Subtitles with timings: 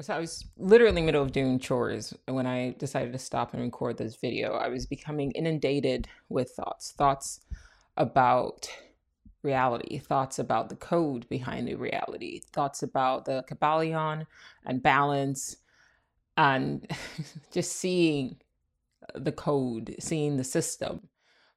[0.00, 3.54] So I was literally in the middle of doing chores when I decided to stop
[3.54, 4.52] and record this video.
[4.52, 7.40] I was becoming inundated with thoughts, thoughts
[7.96, 8.68] about
[9.42, 14.26] reality, thoughts about the code behind the reality, thoughts about the Kybalion
[14.66, 15.56] and balance,
[16.36, 16.86] and
[17.50, 18.36] just seeing
[19.14, 21.08] the code, seeing the system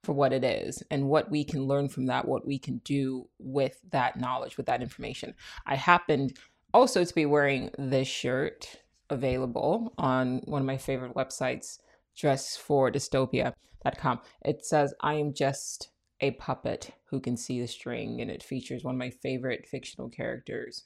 [0.04, 3.28] for what it is and what we can learn from that, what we can do
[3.38, 5.34] with that knowledge, with that information.
[5.66, 6.38] I happened
[6.74, 8.78] also to be wearing this shirt
[9.10, 11.80] available on one of my favorite websites,
[12.18, 14.20] dressfordystopia.com.
[14.46, 15.90] It says, I am just
[16.22, 20.10] a puppet who can see the string, and it features one of my favorite fictional
[20.10, 20.86] characters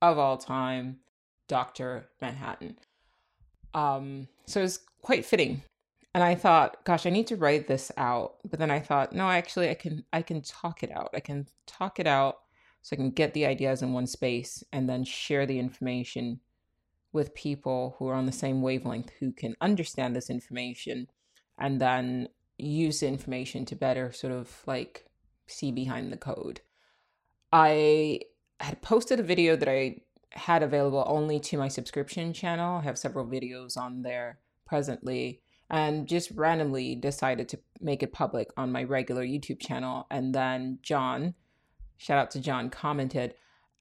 [0.00, 0.98] of all time,
[1.48, 2.08] Dr.
[2.20, 2.76] Manhattan.
[3.74, 5.62] Um, so it's quite fitting.
[6.14, 8.34] And I thought, gosh, I need to write this out.
[8.48, 11.08] But then I thought, no, actually I can I can talk it out.
[11.14, 12.36] I can talk it out
[12.82, 16.40] so I can get the ideas in one space and then share the information
[17.12, 21.08] with people who are on the same wavelength who can understand this information
[21.58, 25.06] and then use the information to better sort of like
[25.46, 26.60] see behind the code.
[27.52, 28.20] I
[28.60, 29.96] had posted a video that I
[30.30, 32.78] had available only to my subscription channel.
[32.78, 38.48] I have several videos on there presently and just randomly decided to make it public
[38.56, 40.06] on my regular YouTube channel.
[40.10, 41.34] And then John,
[42.02, 43.34] shout out to John, commented.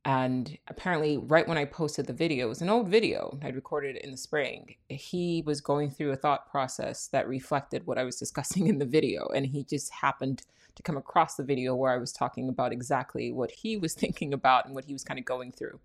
[0.06, 3.98] And apparently, right when I posted the video, it was an old video I'd recorded
[3.98, 4.76] in the spring.
[4.90, 8.86] He was going through a thought process that reflected what I was discussing in the
[8.86, 9.28] video.
[9.28, 10.44] And he just happened
[10.76, 14.34] to come across the video where I was talking about exactly what he was thinking
[14.34, 15.80] about and what he was kind of going through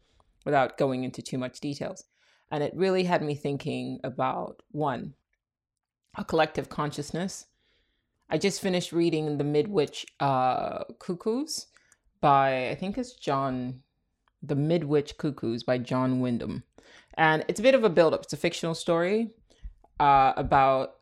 [0.45, 2.05] without going into too much details.
[2.51, 5.15] And it really had me thinking about one,
[6.17, 7.47] a collective consciousness.
[8.29, 11.67] I just finished reading The Midwich uh, Cuckoos
[12.21, 13.83] by, I think it's John,
[14.43, 16.63] The Midwich Cuckoos by John Wyndham.
[17.15, 18.25] And it's a bit of a build up.
[18.25, 19.31] It's a fictional story
[20.01, 20.97] uh, about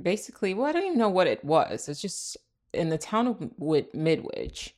[0.00, 1.88] basically, well, I don't even know what it was.
[1.88, 2.36] It's just
[2.72, 3.50] in the town of
[3.94, 4.74] Midwich,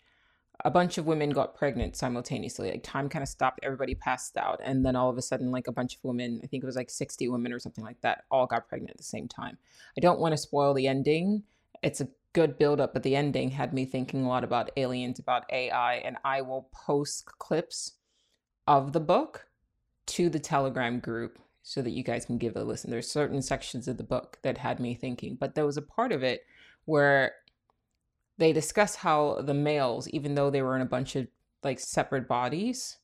[0.64, 2.70] a bunch of women got pregnant simultaneously.
[2.70, 5.66] Like time kind of stopped, everybody passed out, and then all of a sudden, like
[5.66, 8.24] a bunch of women, I think it was like 60 women or something like that,
[8.30, 9.58] all got pregnant at the same time.
[9.96, 11.42] I don't want to spoil the ending.
[11.84, 15.18] It's a good build up, but the ending had me thinking a lot about aliens,
[15.18, 17.92] about AI, and I will post clips
[18.66, 19.46] of the book
[20.06, 22.90] to the Telegram group so that you guys can give it a listen.
[22.90, 26.10] There's certain sections of the book that had me thinking, but there was a part
[26.10, 26.44] of it
[26.86, 27.32] where
[28.38, 31.26] they discuss how the males, even though they were in a bunch of
[31.62, 32.98] like separate bodies,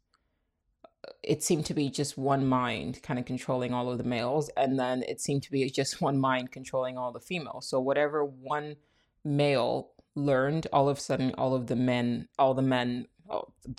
[1.22, 4.78] it seemed to be just one mind kind of controlling all of the males, and
[4.78, 7.68] then it seemed to be just one mind controlling all the females.
[7.68, 8.76] So whatever one
[9.24, 13.06] male learned, all of a sudden, all of the men, all the men,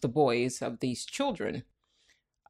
[0.02, 1.64] the boys of these children,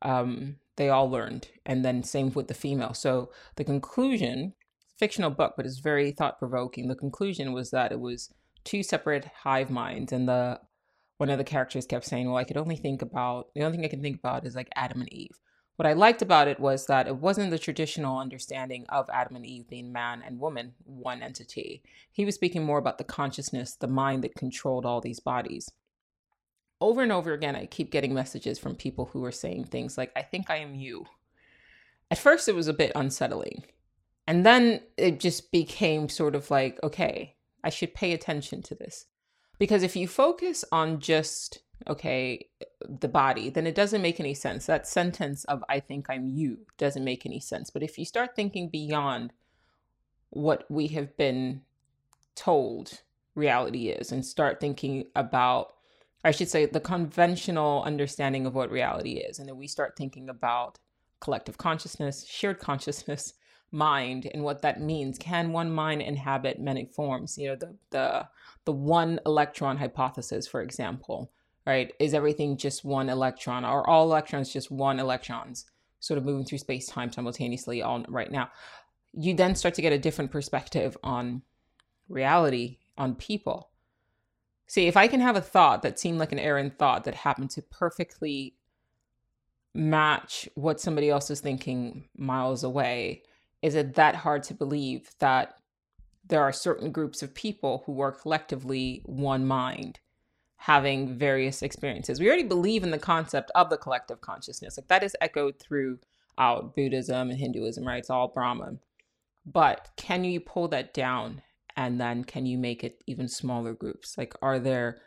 [0.01, 2.93] um, they all learned, and then same with the female.
[2.93, 4.53] So the conclusion,
[4.97, 6.87] fictional book, but it's very thought provoking.
[6.87, 8.33] The conclusion was that it was
[8.63, 10.59] two separate hive minds and the
[11.21, 13.85] one of the characters kept saying well i could only think about the only thing
[13.85, 15.39] i can think about is like adam and eve.
[15.75, 19.45] What i liked about it was that it wasn't the traditional understanding of adam and
[19.45, 21.83] eve being man and woman one entity.
[22.11, 25.71] He was speaking more about the consciousness the mind that controlled all these bodies.
[26.81, 30.11] Over and over again i keep getting messages from people who are saying things like
[30.15, 31.05] i think i am you.
[32.09, 33.65] At first it was a bit unsettling
[34.25, 39.05] and then it just became sort of like okay I should pay attention to this.
[39.61, 42.47] Because if you focus on just, okay,
[42.89, 44.65] the body, then it doesn't make any sense.
[44.65, 47.69] That sentence of, I think I'm you, doesn't make any sense.
[47.69, 49.33] But if you start thinking beyond
[50.31, 51.61] what we have been
[52.33, 53.01] told
[53.35, 55.73] reality is and start thinking about,
[56.23, 60.27] I should say, the conventional understanding of what reality is, and then we start thinking
[60.27, 60.79] about
[61.19, 63.35] collective consciousness, shared consciousness,
[63.71, 65.17] mind and what that means.
[65.17, 67.37] Can one mind inhabit many forms?
[67.37, 68.27] You know, the the
[68.65, 71.31] the one electron hypothesis, for example,
[71.65, 71.93] right?
[71.99, 73.65] Is everything just one electron?
[73.65, 75.65] Are all electrons just one electrons
[75.99, 78.49] sort of moving through space time simultaneously all right now?
[79.13, 81.41] You then start to get a different perspective on
[82.07, 83.69] reality, on people.
[84.67, 87.49] See, if I can have a thought that seemed like an errant thought that happened
[87.51, 88.55] to perfectly
[89.73, 93.23] match what somebody else is thinking miles away,
[93.61, 95.55] is it that hard to believe that
[96.27, 99.99] there are certain groups of people who are collectively one mind
[100.57, 102.19] having various experiences.
[102.19, 104.77] We already believe in the concept of the collective consciousness.
[104.77, 107.97] Like that is echoed throughout buddhism and hinduism right?
[107.97, 108.79] It's all brahman
[109.45, 111.41] but can you pull that down
[111.75, 114.17] and then can you make it even smaller groups?
[114.17, 115.01] Like are there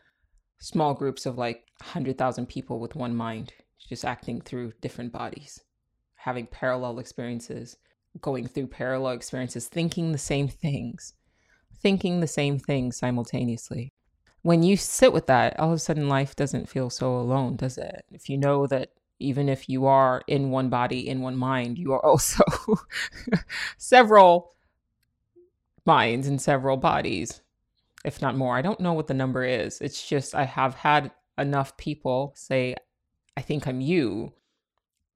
[0.59, 3.53] small groups of like 100,000 people with one mind
[3.89, 5.61] just acting through different bodies,
[6.15, 7.77] having parallel experiences,
[8.21, 11.15] going through parallel experiences, thinking the same things,
[11.81, 13.93] thinking the same things simultaneously.
[14.43, 17.79] When you sit with that, all of a sudden life doesn't feel so alone, does
[17.79, 18.05] it?
[18.13, 21.93] If you know that even if you are in one body, in one mind, you
[21.93, 22.45] are also
[23.79, 24.53] several
[25.87, 27.43] minds and several bodies,
[28.05, 28.57] if not more.
[28.57, 29.81] I don't know what the number is.
[29.81, 32.77] It's just I have had enough people say,
[33.37, 34.33] I think I'm you.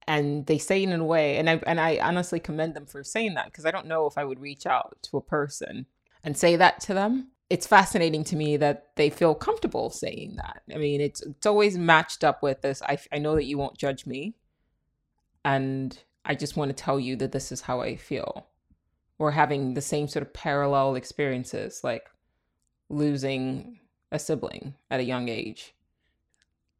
[0.09, 3.05] And they say it in a way, and I and I honestly commend them for
[3.05, 5.87] saying that because I don't know if I would reach out to a person
[6.25, 7.33] and say that to them.
[7.51, 10.63] It's fascinating to me that they feel comfortable saying that.
[10.75, 12.83] I mean, it's it's always matched up with this.
[12.83, 14.35] I I know that you won't judge me,
[15.45, 18.47] and I just want to tell you that this is how I feel.
[19.19, 22.09] We're having the same sort of parallel experiences, like
[22.89, 23.79] losing
[24.11, 25.75] a sibling at a young age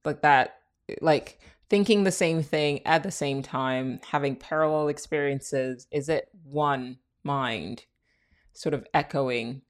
[0.05, 0.61] like that
[1.01, 1.39] like
[1.71, 7.85] thinking the same thing at the same time having parallel experiences is it one mind
[8.53, 9.63] sort of echoing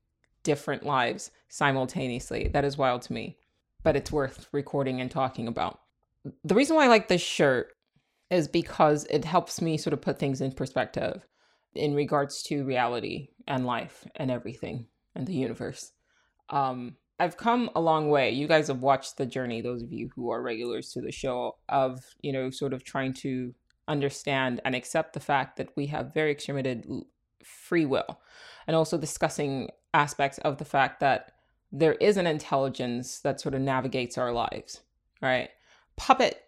[0.42, 2.48] different lives simultaneously?
[2.48, 3.36] That is wild to me
[3.82, 5.80] but it's worth recording and talking about.
[6.44, 7.74] The reason why i like this shirt
[8.30, 11.26] is because it helps me sort of put things in perspective
[11.74, 15.92] in regards to reality and life and everything and the universe.
[16.50, 18.30] Um I've come a long way.
[18.30, 21.56] You guys have watched the journey, those of you who are regulars to the show,
[21.68, 23.54] of, you know, sort of trying to
[23.88, 26.86] understand and accept the fact that we have very extremated
[27.42, 28.20] free will.
[28.66, 31.32] And also discussing aspects of the fact that
[31.72, 34.80] there is an intelligence that sort of navigates our lives,
[35.20, 35.50] right?
[35.96, 36.40] Puppet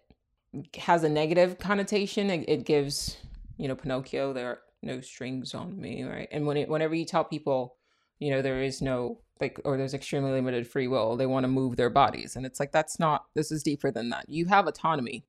[0.78, 2.30] has a negative connotation.
[2.30, 3.16] It, it gives,
[3.56, 6.28] you know, Pinocchio, there are no strings on me, right?
[6.30, 7.76] And when it, whenever you tell people,
[8.20, 11.16] you know, there is no like or there's extremely limited free will.
[11.16, 12.36] They want to move their bodies.
[12.36, 14.26] And it's like that's not this is deeper than that.
[14.28, 15.24] You have autonomy.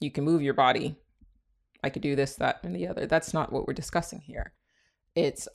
[0.00, 0.96] You can move your body.
[1.82, 3.06] I could do this that and the other.
[3.06, 4.52] That's not what we're discussing here.
[5.14, 5.48] It's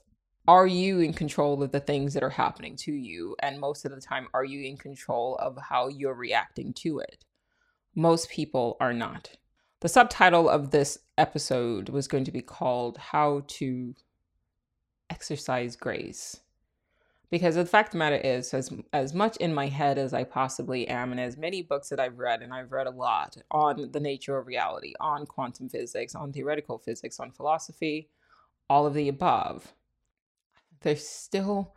[0.46, 3.36] are you in control of the things that are happening to you?
[3.42, 7.24] And most of the time are you in control of how you're reacting to it?
[7.94, 9.30] Most people are not.
[9.80, 13.94] The subtitle of this episode was going to be called how to
[15.08, 16.40] exercise grace
[17.30, 20.24] because the fact of the matter is as as much in my head as i
[20.24, 23.90] possibly am and as many books that i've read and i've read a lot on
[23.92, 28.08] the nature of reality on quantum physics on theoretical physics on philosophy
[28.68, 29.72] all of the above
[30.80, 31.74] there's still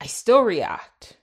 [0.00, 1.18] i still react.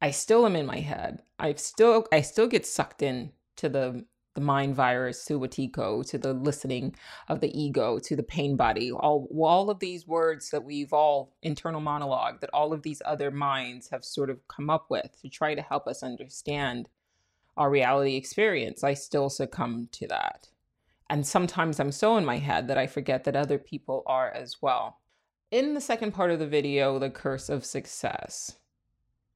[0.00, 1.22] I still am in my head.
[1.38, 6.18] I still i still get sucked in to the the mind virus to Wetiko, to
[6.18, 6.94] the listening
[7.28, 11.34] of the ego, to the pain body, all all of these words that we've all
[11.42, 15.28] internal monologue that all of these other minds have sort of come up with to
[15.28, 16.88] try to help us understand
[17.56, 18.82] our reality experience.
[18.82, 20.48] I still succumb to that.
[21.10, 24.62] And sometimes I'm so in my head that I forget that other people are as
[24.62, 24.98] well.
[25.50, 28.56] In the second part of the video, The Curse of Success,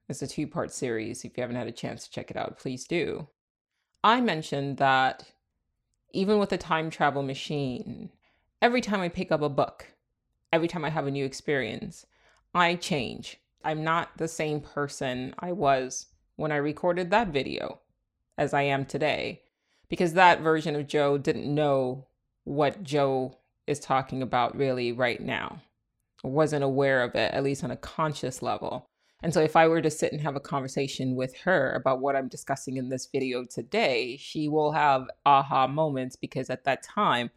[0.09, 1.25] it's a two part series.
[1.25, 3.29] If you haven't had a chance to check it out, please do.
[4.07, 5.25] I mentioned that
[6.13, 8.11] even with a time travel machine,
[8.63, 9.95] every time I pick up a book,
[10.53, 12.07] every time I have a new experience,
[12.55, 13.41] I change.
[13.65, 16.07] I'm not the same person I was
[16.37, 17.81] when I recorded that video
[18.39, 19.43] as I am today
[19.89, 22.07] because that version of Joe didn't know
[22.45, 23.37] what Joe
[23.67, 25.63] is talking about really right now.
[26.23, 28.87] wasn't aware of it, at least on a conscious level.
[29.23, 32.17] And so, if I were to sit and have a conversation with her about what
[32.17, 37.31] I'm discussing in this video today, she will have aha moments because at that time,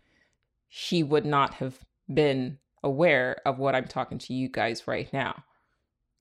[0.68, 1.80] she would not have
[2.14, 5.44] been aware of what I'm talking to you guys right now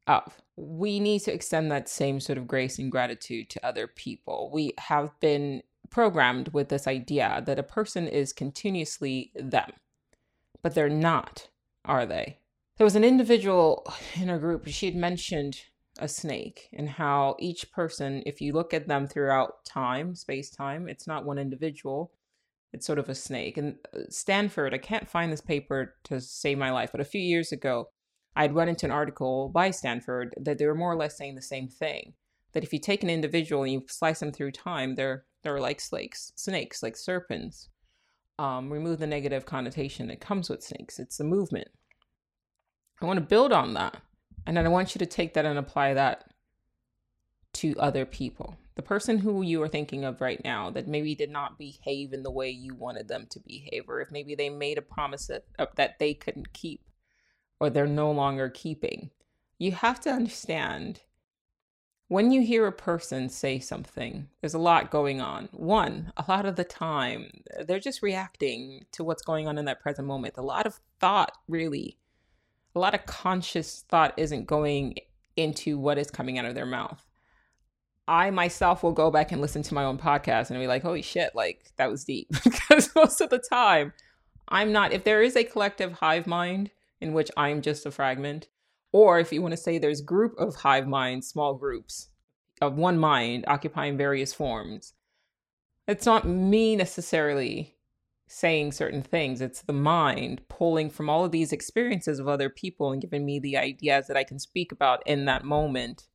[0.08, 0.40] of.
[0.56, 4.50] We need to extend that same sort of grace and gratitude to other people.
[4.52, 9.70] We have been programmed with this idea that a person is continuously them,
[10.62, 11.48] but they're not,
[11.84, 12.38] are they?
[12.78, 15.61] There was an individual in our group she had mentioned
[15.99, 20.88] a snake and how each person if you look at them throughout time space time
[20.88, 22.12] it's not one individual.
[22.73, 23.56] It's sort of a snake.
[23.56, 27.20] And uh, stanford i can't find this paper to save my life but a few
[27.20, 27.88] years ago
[28.37, 31.42] i'd run into an article by stanford that they were more or less saying the
[31.42, 32.12] same thing
[32.52, 35.80] that if you take an individual and you slice them through time they're they're like
[35.80, 37.68] snakes snakes like serpents.
[38.40, 41.00] Um, remove the negative connotation that comes with snakes.
[41.00, 41.66] It's a movement
[43.00, 43.96] I want to build on that.
[44.46, 46.30] And then I want you to take that and apply that
[47.54, 48.56] to other people.
[48.76, 52.22] The person who you are thinking of right now that maybe did not behave in
[52.22, 55.44] the way you wanted them to behave, or if maybe they made a promise that,
[55.58, 56.82] uh, that they couldn't keep
[57.60, 59.10] or they're no longer keeping,
[59.58, 61.00] you have to understand
[62.08, 65.48] when you hear a person say something, there's a lot going on.
[65.52, 69.80] One, a lot of the time, they're just reacting to what's going on in that
[69.80, 70.34] present moment.
[70.38, 71.98] A lot of thought, really,
[72.75, 74.96] a lot of conscious thought isn't going
[75.37, 77.04] into what is coming out of their mouth.
[78.06, 81.02] I myself will go back and listen to my own podcast and be like, holy
[81.02, 82.28] shit, like that was deep.
[82.44, 83.92] because most of the time,
[84.48, 86.70] I'm not, if there is a collective hive mind
[87.00, 88.48] in which I'm just a fragment,
[88.92, 92.08] or if you want to say there's group of hive minds, small groups
[92.60, 94.94] of one mind occupying various forms,
[95.87, 97.76] it's not me necessarily
[98.28, 99.40] saying certain things.
[99.40, 103.40] It's the mind pulling from all of these experiences of other people and giving me
[103.40, 106.06] the ideas that I can speak about in that moment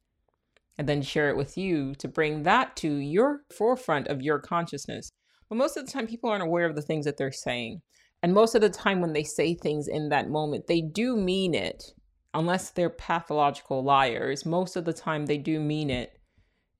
[0.77, 5.11] and then share it with you to bring that to your forefront of your consciousness.
[5.49, 7.81] But most of the time, people aren't aware of the things that they're saying.
[8.21, 11.53] And most of the time, when they say things in that moment, they do mean
[11.53, 11.93] it
[12.33, 16.17] unless they're pathological liars, most of the time they do mean it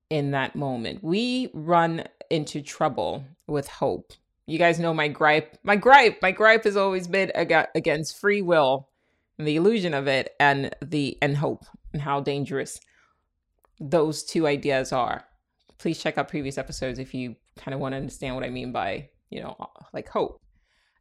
[0.10, 1.04] in that moment.
[1.04, 4.14] We run into trouble with hope.
[4.46, 5.58] You guys know my gripe.
[5.64, 8.90] My gripe, my gripe has always been against free will
[9.38, 12.80] and the illusion of it and the and hope and how dangerous
[13.80, 15.24] those two ideas are.
[15.78, 18.72] Please check out previous episodes if you kind of want to understand what I mean
[18.72, 19.56] by, you know,
[19.94, 20.42] like hope.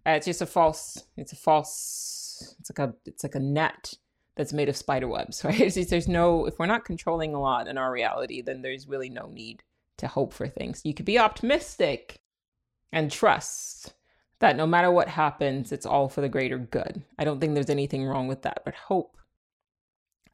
[0.06, 3.94] Uh, it's just a false it's a false it's like a it's like a net
[4.36, 5.72] that's made of spider webs, right?
[5.72, 9.26] There's no, if we're not controlling a lot in our reality, then there's really no
[9.26, 9.62] need
[9.98, 10.80] to hope for things.
[10.84, 12.18] You could be optimistic
[12.92, 13.94] and trust
[14.40, 17.02] that no matter what happens, it's all for the greater good.
[17.18, 19.16] I don't think there's anything wrong with that, but hope,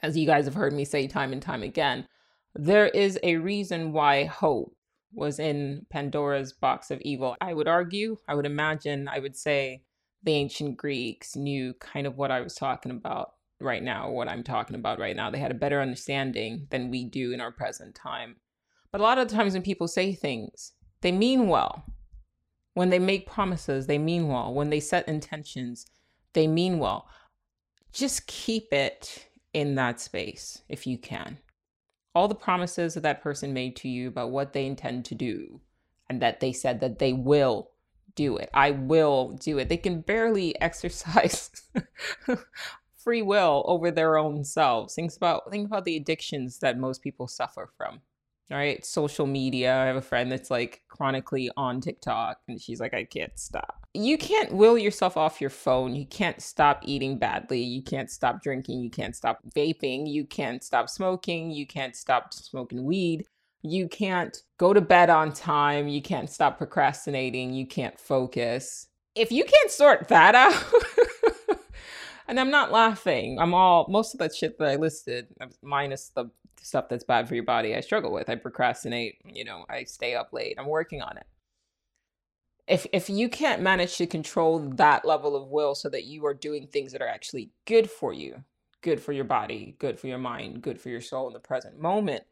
[0.01, 2.07] as you guys have heard me say time and time again,
[2.55, 4.75] there is a reason why hope
[5.13, 7.37] was in Pandora's box of evil.
[7.41, 9.83] I would argue, I would imagine, I would say
[10.23, 14.43] the ancient Greeks knew kind of what I was talking about right now, what I'm
[14.43, 15.31] talking about right now.
[15.31, 18.37] They had a better understanding than we do in our present time.
[18.91, 20.73] But a lot of times when people say things,
[21.03, 21.85] they mean well.
[22.79, 24.55] When they make promises, they mean well.
[24.55, 25.87] When they set intentions,
[26.33, 27.09] they mean well.
[27.93, 31.39] Just keep it in that space if you can.
[32.15, 35.61] All the promises that that person made to you about what they intend to do
[36.09, 37.73] and that they said that they will
[38.15, 38.49] do it.
[38.55, 39.69] I will do it.
[39.69, 41.51] They can barely exercise
[42.97, 44.95] free will over their own selves.
[44.95, 48.03] Think about think about the addictions that most people suffer from.
[48.51, 49.77] Right, social media.
[49.77, 53.87] I have a friend that's like chronically on TikTok and she's like, I can't stop.
[53.93, 55.95] You can't will yourself off your phone.
[55.95, 57.61] You can't stop eating badly.
[57.61, 58.81] You can't stop drinking.
[58.81, 60.11] You can't stop vaping.
[60.11, 61.51] You can't stop smoking.
[61.51, 63.27] You can't stop smoking weed.
[63.63, 65.89] You can't go to bed on time.
[65.89, 67.53] You can't stop procrastinating.
[67.53, 68.87] You can't focus.
[69.15, 70.55] If you can't sort that out,
[72.29, 73.39] and I'm not laughing.
[73.39, 76.31] I'm all most of that shit that I listed, um, minus the
[76.61, 77.75] stuff that's bad for your body.
[77.75, 78.29] I struggle with.
[78.29, 79.17] I procrastinate.
[79.25, 80.57] You know, I stay up late.
[80.59, 81.27] I'm working on it.
[82.69, 86.35] If if you can't manage to control that level of will so that you are
[86.35, 88.45] doing things that are actually good for you,
[88.83, 91.79] good for your body, good for your mind, good for your soul in the present
[91.79, 92.25] moment,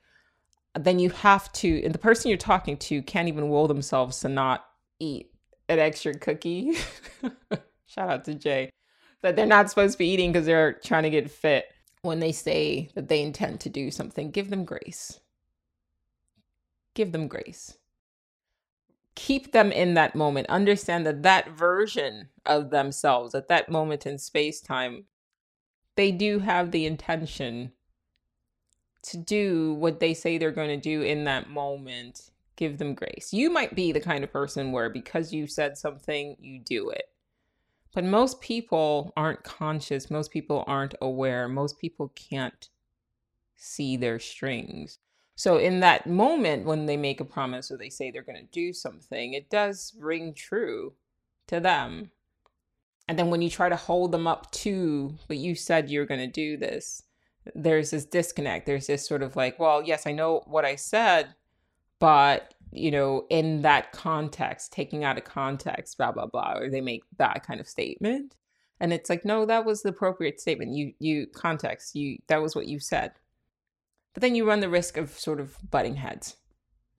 [0.78, 1.82] then you have to.
[1.82, 4.66] And the person you're talking to can't even will themselves to not
[5.00, 5.30] eat
[5.70, 6.74] an extra cookie.
[7.86, 8.70] Shout out to Jay
[9.22, 11.66] that they're not supposed to be eating because they're trying to get fit.
[12.02, 15.18] When they say that they intend to do something, give them grace.
[16.94, 17.78] Give them grace.
[19.16, 20.48] Keep them in that moment.
[20.48, 25.06] Understand that that version of themselves at that moment in space time,
[25.96, 27.72] they do have the intention
[29.02, 32.30] to do what they say they're going to do in that moment.
[32.56, 33.32] Give them grace.
[33.32, 37.10] You might be the kind of person where because you said something, you do it
[37.96, 42.68] but most people aren't conscious, most people aren't aware, most people can't
[43.56, 44.98] see their strings.
[45.34, 48.52] So, in that moment when they make a promise or they say they're going to
[48.52, 50.92] do something, it does ring true
[51.46, 52.10] to them.
[53.08, 56.20] And then when you try to hold them up to, but you said you're going
[56.20, 57.02] to do this,
[57.54, 58.66] there's this disconnect.
[58.66, 61.34] There's this sort of like, well, yes, I know what I said,
[61.98, 66.80] but you know, in that context, taking out of context, blah, blah, blah, or they
[66.80, 68.36] make that kind of statement.
[68.80, 70.74] And it's like, no, that was the appropriate statement.
[70.74, 73.12] You, you, context, you, that was what you said.
[74.12, 76.36] But then you run the risk of sort of butting heads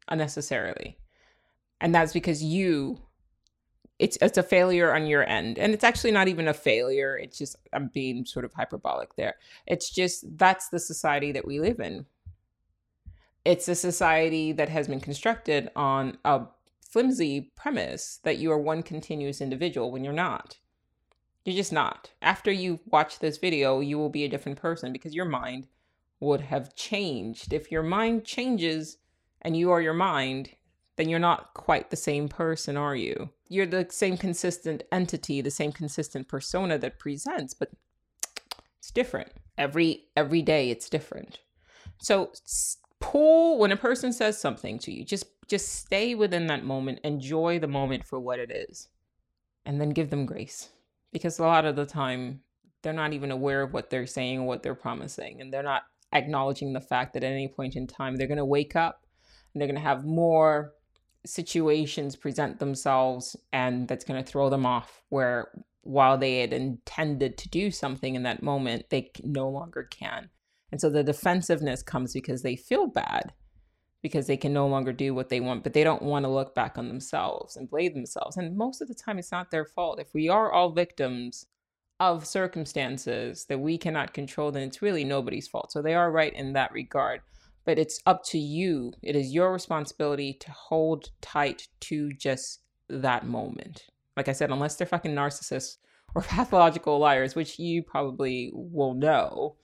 [0.08, 0.98] unnecessarily.
[1.80, 3.00] And that's because you,
[4.00, 5.60] it's, it's a failure on your end.
[5.60, 7.18] And it's actually not even a failure.
[7.18, 9.36] It's just, I'm being sort of hyperbolic there.
[9.68, 12.06] It's just, that's the society that we live in
[13.48, 16.42] it's a society that has been constructed on a
[16.82, 20.58] flimsy premise that you are one continuous individual when you're not.
[21.46, 22.12] You're just not.
[22.22, 25.68] After you watch this video, you will be a different person because your mind
[26.20, 27.54] would have changed.
[27.54, 28.98] If your mind changes
[29.42, 30.50] and you are your mind,
[30.98, 33.30] then you're not quite the same person, are you?
[33.48, 37.72] You're the same consistent entity, the same consistent persona that presents, but
[38.78, 39.32] it's different.
[39.58, 41.40] Every every day it's different.
[42.00, 42.34] So
[43.00, 47.60] pull when a person says something to you, just just stay within that moment, enjoy
[47.60, 48.90] the moment for what it is.
[49.66, 50.70] And then give them grace.
[51.12, 52.42] Because a lot of the time
[52.82, 55.84] they're not even aware of what they're saying or what they're promising and they're not
[56.14, 59.06] acknowledging the fact that at any point in time they're going to wake up
[59.54, 60.74] and they're going to have more
[61.26, 65.50] situations present themselves and that's going to throw them off where
[65.82, 70.30] while they had intended to do something in that moment they no longer can
[70.72, 73.34] and so the defensiveness comes because they feel bad
[74.02, 76.54] because they can no longer do what they want but they don't want to look
[76.54, 80.00] back on themselves and blame themselves and most of the time it's not their fault
[80.00, 81.46] if we are all victims
[82.00, 86.34] of circumstances that we cannot control then it's really nobody's fault so they are right
[86.34, 87.22] in that regard
[87.68, 88.94] but it's up to you.
[89.04, 93.84] It is your responsibility to hold tight to just that moment.
[94.16, 95.76] Like I said, unless they're fucking narcissists
[96.16, 99.58] or pathological liars, which you probably will know,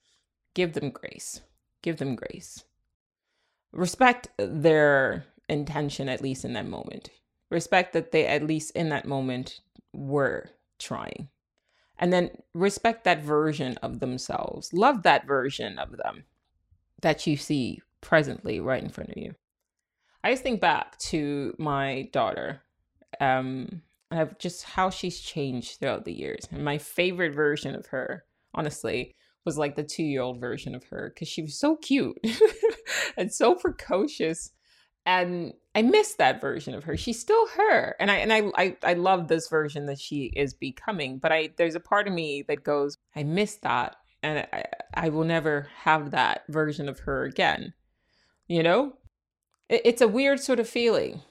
[0.53, 1.41] give them grace.
[1.81, 2.63] Give them grace.
[3.71, 7.09] Respect their intention, at least in that moment.
[7.49, 9.59] Respect that they, at least in that moment,
[9.93, 11.29] were trying.
[11.99, 14.73] And then respect that version of themselves.
[14.73, 16.23] Love that version of them
[17.01, 19.35] that you see presently right in front of you.
[20.23, 22.61] I just think back to my daughter,
[23.19, 23.81] um,
[24.11, 26.47] of just how she's changed throughout the years.
[26.51, 30.83] And my favorite version of her, honestly, was like the two year old version of
[30.85, 32.17] her because she was so cute
[33.17, 34.51] and so precocious.
[35.05, 36.95] And I miss that version of her.
[36.95, 40.53] She's still her, and I and I, I I love this version that she is
[40.53, 41.17] becoming.
[41.17, 45.09] But I there's a part of me that goes, I miss that, and I I
[45.09, 47.73] will never have that version of her again
[48.47, 48.93] you know?
[49.69, 51.21] It's a weird sort of feeling,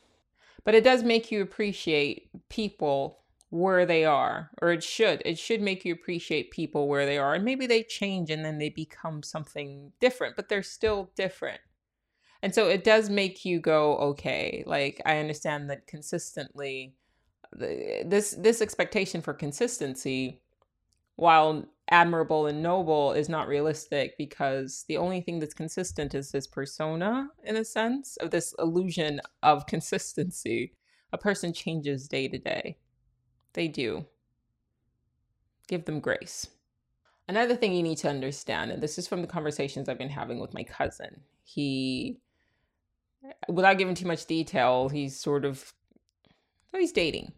[0.64, 3.22] but it does make you appreciate people
[3.52, 5.21] where they are, or it should.
[5.26, 7.35] It should make you appreciate people where they are.
[7.35, 11.61] And maybe they change and then they become something different, but they're still different.
[12.42, 16.94] And so it does make you go, okay, like I understand that consistently
[17.53, 20.40] this this expectation for consistency
[21.16, 26.46] while admirable and noble is not realistic because the only thing that's consistent is this
[26.46, 30.72] persona in a sense of this illusion of consistency
[31.12, 32.79] a person changes day to day
[33.55, 34.05] they do
[35.69, 36.49] give them grace
[37.29, 40.38] another thing you need to understand and this is from the conversations i've been having
[40.38, 42.19] with my cousin he
[43.49, 45.73] without giving too much detail he's sort of
[46.73, 47.33] he's dating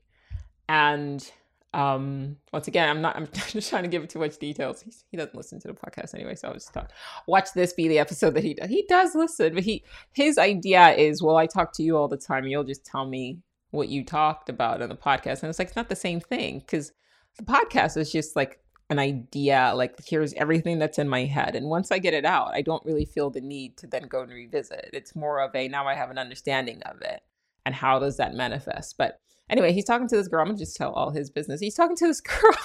[0.69, 1.31] and
[1.75, 3.17] um, once again, I'm not.
[3.17, 4.81] I'm just trying to give too much details.
[4.81, 6.93] He's, he doesn't listen to the podcast anyway, so I'll just talk.
[7.27, 8.69] Watch this be the episode that he does.
[8.69, 12.17] He does listen, but he his idea is, well, I talk to you all the
[12.17, 12.47] time.
[12.47, 13.39] You'll just tell me
[13.75, 16.61] what you talked about in the podcast, and it's like it's not the same thing
[16.61, 16.93] because
[17.37, 18.61] the podcast is just like
[18.91, 19.73] an idea.
[19.75, 22.85] Like here's everything that's in my head, and once I get it out, I don't
[22.85, 24.91] really feel the need to then go and revisit.
[24.93, 27.21] It's more of a now I have an understanding of it,
[27.67, 30.41] and how does that manifest, but Anyway, he's talking to this girl.
[30.41, 31.61] I'm gonna just tell all his business.
[31.61, 32.57] He's talking to this girl.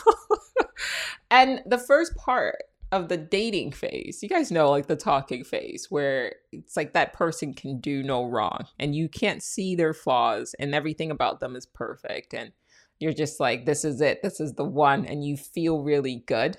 [1.30, 2.56] and the first part
[2.92, 7.14] of the dating phase, you guys know, like the talking phase, where it's like that
[7.14, 11.56] person can do no wrong and you can't see their flaws and everything about them
[11.56, 12.34] is perfect.
[12.34, 12.52] And
[13.00, 15.06] you're just like, this is it, this is the one.
[15.06, 16.58] And you feel really good.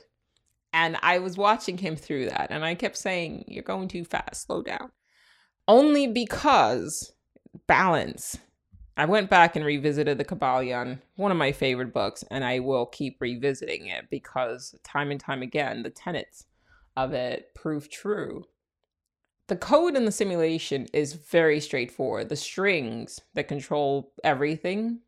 [0.73, 4.47] And I was watching him through that and I kept saying, You're going too fast,
[4.47, 4.93] slow down.
[5.67, 7.13] Only because
[7.67, 8.39] balance
[9.01, 12.85] I went back and revisited the Kybalion, one of my favorite books, and I will
[12.85, 16.45] keep revisiting it because time and time again, the tenets
[16.99, 18.45] of it prove true.
[19.47, 22.29] The code in the simulation is very straightforward.
[22.29, 24.99] The strings that control everything,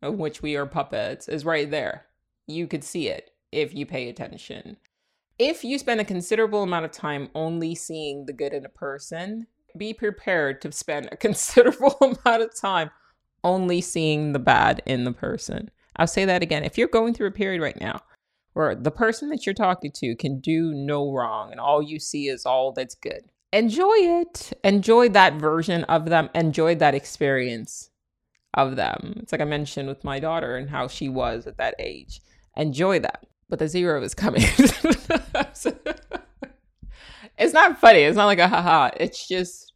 [0.00, 2.06] of which we are puppets, is right there.
[2.46, 4.76] You could see it if you pay attention.
[5.40, 9.48] If you spend a considerable amount of time only seeing the good in a person,
[9.76, 12.90] be prepared to spend a considerable amount of time
[13.44, 15.70] only seeing the bad in the person.
[15.96, 16.64] I'll say that again.
[16.64, 18.00] If you're going through a period right now
[18.54, 22.28] where the person that you're talking to can do no wrong and all you see
[22.28, 24.52] is all that's good, enjoy it.
[24.64, 26.30] Enjoy that version of them.
[26.34, 27.90] Enjoy that experience
[28.54, 29.14] of them.
[29.18, 32.20] It's like I mentioned with my daughter and how she was at that age.
[32.56, 33.26] Enjoy that.
[33.48, 34.42] But the zero is coming.
[37.38, 38.00] it's not funny.
[38.00, 38.90] It's not like a haha.
[38.96, 39.73] It's just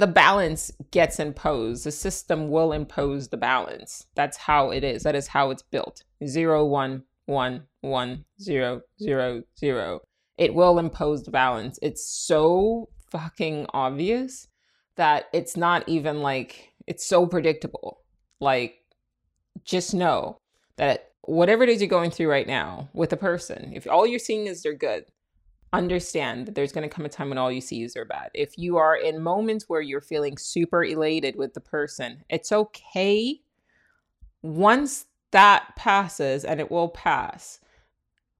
[0.00, 1.84] the balance gets imposed.
[1.84, 4.06] The system will impose the balance.
[4.14, 5.02] That's how it is.
[5.02, 6.02] That is how it's built.
[6.26, 10.00] Zero, one, one, one, zero, zero, zero.
[10.38, 11.78] it will impose the balance.
[11.82, 14.48] It's so fucking obvious
[14.96, 18.00] that it's not even like it's so predictable.
[18.40, 18.78] Like
[19.64, 20.38] just know
[20.76, 24.18] that whatever it is you're going through right now with a person, if all you're
[24.18, 25.04] seeing is they're good,
[25.72, 28.30] understand that there's going to come a time when all you see is they're bad.
[28.34, 33.40] If you are in moments where you're feeling super elated with the person, it's okay.
[34.42, 37.60] Once that passes, and it will pass,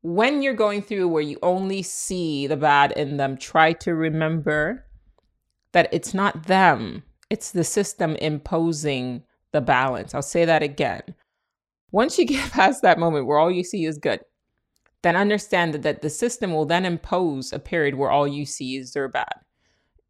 [0.02, 4.84] when you're going through where you only see the bad in them, try to remember
[5.72, 10.14] that it's not them, it's the system imposing the balance.
[10.14, 11.02] I'll say that again.
[11.92, 14.20] Once you get past that moment where all you see is good,
[15.02, 18.76] then understand that, that the system will then impose a period where all you see
[18.76, 19.32] is they're bad.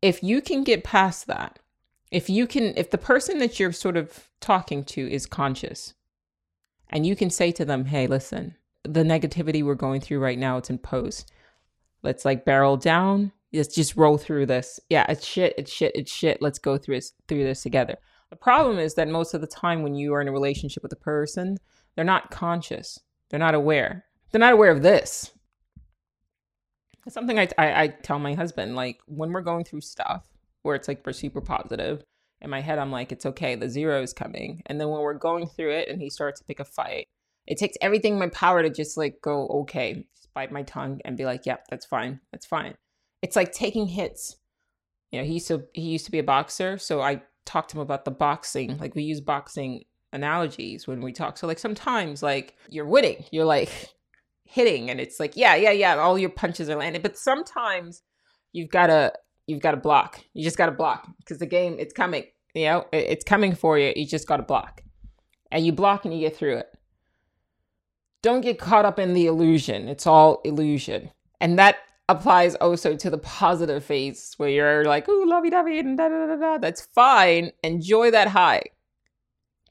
[0.02, 1.58] If you can get past that,
[2.10, 5.94] if you can, if the person that you're sort of talking to is conscious,
[6.88, 10.56] and you can say to them, hey, listen, the negativity we're going through right now,
[10.56, 11.30] it's imposed.
[12.02, 13.32] Let's like barrel down.
[13.52, 14.80] Let's just roll through this.
[14.88, 16.40] Yeah, it's shit, it's shit, it's shit.
[16.40, 17.96] Let's go through this through this together.
[18.30, 20.92] The problem is that most of the time when you are in a relationship with
[20.92, 21.58] a person,
[21.94, 22.98] they're not conscious.
[23.28, 25.32] They're not aware they're not aware of this.
[27.06, 30.26] It's something I, I, I tell my husband, like when we're going through stuff
[30.62, 32.04] where it's like we're super positive,
[32.42, 34.62] in my head, I'm like, it's okay, the zero is coming.
[34.66, 37.06] And then when we're going through it and he starts to pick a fight,
[37.46, 41.00] it takes everything in my power to just like go, okay, just bite my tongue
[41.04, 42.20] and be like, yep, that's fine.
[42.32, 42.74] That's fine.
[43.22, 44.36] It's like taking hits.
[45.10, 47.78] You know, he used to he used to be a boxer, so I talked to
[47.78, 48.78] him about the boxing.
[48.78, 51.36] Like we use boxing analogies when we talk.
[51.36, 53.24] So like sometimes like you're winning.
[53.32, 53.90] You're like
[54.50, 58.02] hitting and it's like yeah yeah yeah all your punches are landing but sometimes
[58.52, 59.12] you've got to
[59.46, 60.20] you've got to block.
[60.32, 63.78] You just got to block because the game it's coming you know it's coming for
[63.78, 63.92] you.
[63.94, 64.82] You just got to block.
[65.52, 66.66] And you block and you get through it.
[68.22, 69.88] Don't get caught up in the illusion.
[69.88, 71.10] It's all illusion.
[71.40, 76.08] And that applies also to the positive phase where you're like ooh lovey-dovey and da
[76.08, 76.58] da da da.
[76.58, 77.52] That's fine.
[77.62, 78.62] Enjoy that high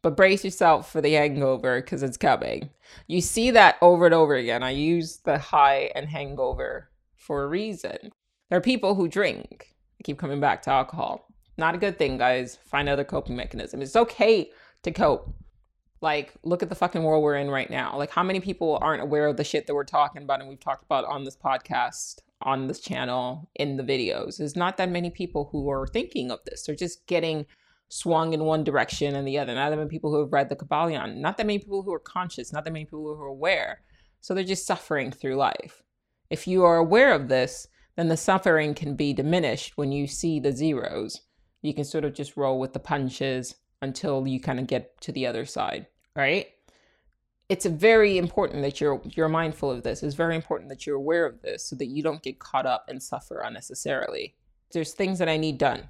[0.02, 2.70] but brace yourself for the hangover because it's coming.
[3.08, 4.64] You see that over and over again.
[4.64, 7.98] I use the high and hangover for a reason.
[8.50, 9.76] There are people who drink.
[10.00, 11.28] I keep coming back to alcohol.
[11.58, 12.58] Not a good thing, guys.
[12.66, 13.82] Find other coping mechanism.
[13.82, 14.50] It's okay
[14.84, 15.34] to cope.
[16.02, 17.98] Like, look at the fucking world we're in right now.
[17.98, 20.60] Like, how many people aren't aware of the shit that we're talking about and we've
[20.60, 24.38] talked about on this podcast, on this channel, in the videos?
[24.38, 26.64] There's not that many people who are thinking of this.
[26.64, 27.46] They're just getting
[27.90, 29.54] swung in one direction and the other.
[29.54, 31.18] Not that many people who have read the Kybalion.
[31.18, 32.54] Not that many people who are conscious.
[32.54, 33.82] Not that many people who are aware.
[34.22, 35.82] So they're just suffering through life.
[36.30, 40.40] If you are aware of this, then the suffering can be diminished when you see
[40.40, 41.22] the zeros.
[41.62, 45.12] You can sort of just roll with the punches until you kind of get to
[45.12, 46.48] the other side, right?
[47.50, 50.04] It's very important that you're you're mindful of this.
[50.04, 52.86] It's very important that you're aware of this so that you don't get caught up
[52.88, 54.36] and suffer unnecessarily.
[54.72, 55.90] There's things that I need done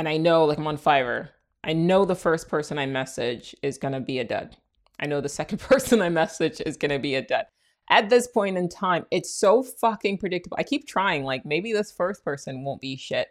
[0.00, 1.28] and I know like I'm on Fiverr,
[1.62, 4.56] I know the first person I message is gonna be a dud.
[4.98, 7.44] I know the second person I message is gonna be a dud.
[7.90, 10.56] At this point in time, it's so fucking predictable.
[10.58, 13.28] I keep trying, like maybe this first person won't be shit.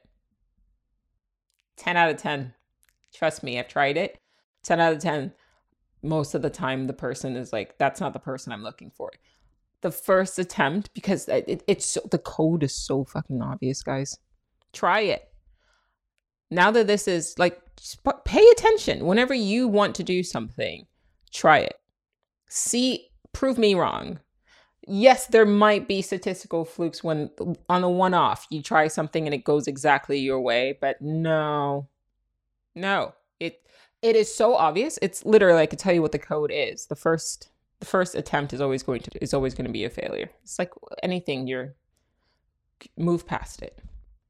[1.78, 2.54] 10 out of 10.
[3.16, 4.20] Trust me, I've tried it.
[4.62, 5.34] 10 out of 10.
[6.04, 9.10] Most of the time, the person is like, that's not the person I'm looking for.
[9.82, 14.20] The first attempt, because it, it's so, the code is so fucking obvious, guys.
[14.72, 15.29] Try it
[16.52, 17.62] now that this is like
[18.26, 19.06] pay attention.
[19.06, 20.86] Whenever you want to do something
[21.32, 21.80] try it.
[22.50, 24.20] See prove me wrong.
[24.88, 27.30] Yes there might be statistical flukes when
[27.70, 31.88] on the one off you try something and it goes exactly your way but no.
[32.76, 33.14] No.
[33.40, 33.66] It
[34.02, 34.98] it is so obvious.
[35.02, 36.88] It's literally i can tell you what the code is.
[36.88, 39.90] The first the first attempt is always going to is always going to be a
[39.90, 40.30] failure.
[40.44, 40.72] It's like
[41.04, 41.76] anything you're
[42.98, 43.78] move past it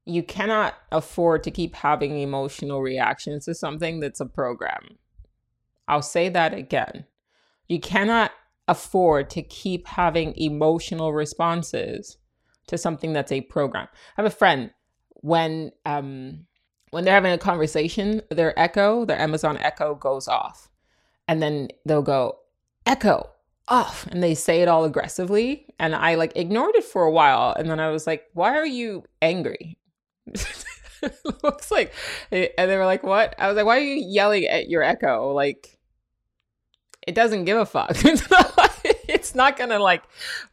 [0.10, 4.98] you cannot afford to keep having emotional reactions to something that's a program.
[5.88, 7.06] I'll say that again.
[7.68, 8.32] You cannot
[8.68, 12.18] afford to keep having emotional responses
[12.68, 13.88] to something that's a program.
[14.18, 14.72] I have a friend
[15.22, 16.46] when um
[16.92, 20.70] when they're having a conversation, their echo, their Amazon echo goes off.
[21.28, 22.40] And then they'll go,
[22.86, 23.30] echo
[23.68, 24.08] off.
[24.08, 25.68] And they say it all aggressively.
[25.80, 27.54] And I like ignored it for a while.
[27.58, 29.78] And then I was like, why are you angry?
[31.44, 31.94] looks like
[32.32, 33.36] and they were like what?
[33.38, 35.32] I was like why are you yelling at your echo?
[35.32, 35.80] Like
[37.08, 37.98] it doesn't give a fuck.
[39.10, 40.04] It's not gonna like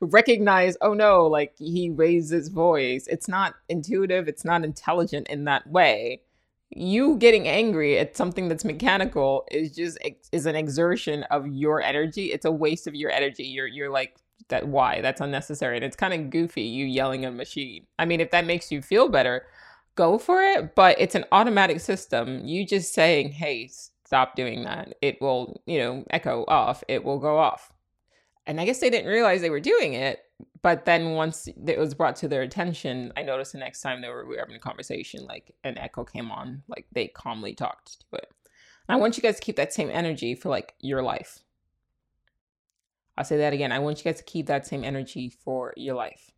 [0.00, 3.06] recognize oh no like he raised his voice.
[3.06, 4.28] It's not intuitive.
[4.28, 6.22] It's not intelligent in that way.
[6.70, 9.98] You getting angry at something that's mechanical is just
[10.32, 12.32] is an exertion of your energy.
[12.32, 13.44] It's a waste of your energy.
[13.44, 14.16] You're you're like
[14.48, 15.02] that why?
[15.02, 15.76] That's unnecessary.
[15.76, 17.86] And it's kind of goofy you yelling at a machine.
[17.98, 19.44] I mean if that makes you feel better
[19.96, 23.68] go for it but it's an automatic system you just saying hey
[24.04, 27.72] stop doing that it will you know echo off it will go off
[28.46, 30.20] and i guess they didn't realize they were doing it
[30.62, 34.08] but then once it was brought to their attention i noticed the next time they
[34.08, 38.00] were, we were having a conversation like an echo came on like they calmly talked
[38.00, 38.30] to it
[38.88, 41.40] i want you guys to keep that same energy for like your life
[43.16, 43.72] I'll say that again.
[43.72, 46.32] I want you guys to keep that same energy for your life.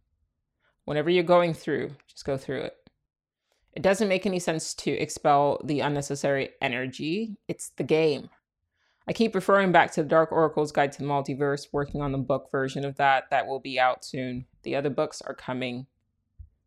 [0.85, 2.77] Whenever you're going through, just go through it.
[3.75, 7.37] It doesn't make any sense to expel the unnecessary energy.
[7.47, 8.31] It's the game.
[9.07, 12.19] I keep referring back to the Dark Oracle's Guide to the Multiverse, working on the
[12.19, 13.31] book version of that.
[13.31, 14.47] That will be out soon.
[14.65, 15.87] The other books are coming.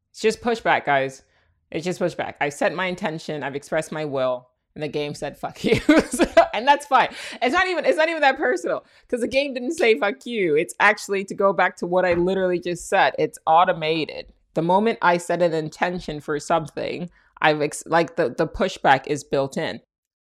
[0.09, 1.23] It's just pushback, guys.
[1.69, 2.35] It's just pushback.
[2.41, 5.79] I've set my intention, I've expressed my will and the game said fuck you
[6.53, 7.09] and that's fine
[7.41, 10.55] it's not even it's not even that personal because the game didn't say fuck you
[10.55, 14.97] it's actually to go back to what i literally just said it's automated the moment
[15.01, 17.09] i set an intention for something
[17.41, 19.81] i've ex- like the the pushback is built in.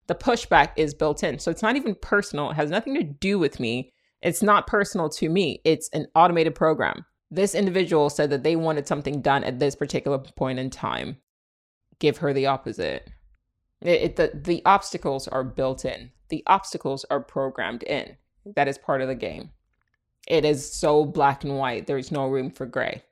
[0.07, 1.37] The pushback is built in.
[1.39, 2.51] So it's not even personal.
[2.51, 3.91] It has nothing to do with me.
[4.21, 5.61] It's not personal to me.
[5.65, 7.05] It's an automated program.
[7.29, 11.17] This individual said that they wanted something done at this particular point in time.
[11.99, 13.09] Give her the opposite.
[13.81, 18.15] It, it, the, the obstacles are built in, the obstacles are programmed in.
[18.55, 19.51] That is part of the game.
[20.27, 23.03] It is so black and white, there's no room for gray.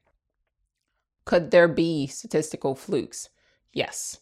[1.26, 3.30] Could there be statistical flukes?
[3.74, 4.20] Yes.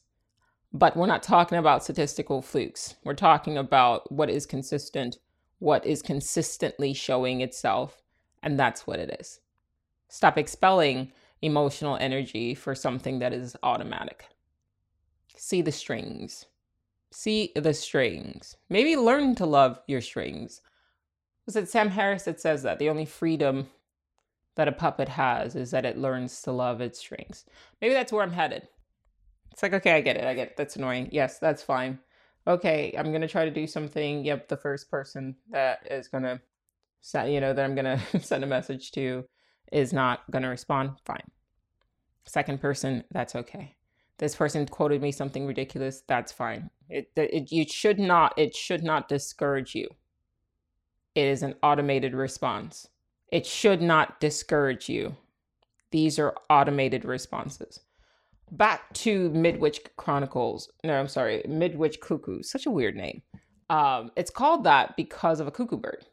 [0.71, 2.95] But we're not talking about statistical flukes.
[3.03, 5.17] We're talking about what is consistent,
[5.59, 8.01] what is consistently showing itself,
[8.41, 9.39] and that's what it is.
[10.09, 11.11] Stop expelling
[11.41, 14.25] emotional energy for something that is automatic
[15.43, 16.45] see the strings.
[17.11, 18.55] See the strings.
[18.69, 20.61] Maybe learn to love your strings.
[21.45, 22.79] Was it Sam Harris that says that?
[22.79, 23.67] The only freedom
[24.55, 27.45] that a puppet has is that it learns to love its strings.
[27.81, 28.67] Maybe that's where I'm headed.
[29.51, 30.25] It's like, okay, I get it.
[30.25, 30.57] I get it.
[30.57, 31.09] That's annoying.
[31.11, 31.99] Yes, that's fine.
[32.47, 34.25] Okay, I'm going to try to do something.
[34.25, 36.39] Yep, the first person that is going to
[37.27, 39.25] you know, that I'm going to send a message to
[39.71, 40.91] is not going to respond.
[41.05, 41.29] Fine.
[42.25, 43.75] Second person, that's okay
[44.17, 48.83] this person quoted me something ridiculous that's fine it, it you should not it should
[48.83, 49.87] not discourage you
[51.15, 52.87] it is an automated response
[53.33, 55.15] it should not discourage you.
[55.89, 57.79] These are automated responses.
[58.51, 63.23] Back to midwich chronicles no i'm sorry midwich cuckoo such a weird name.
[63.69, 66.05] Um, it's called that because of a cuckoo bird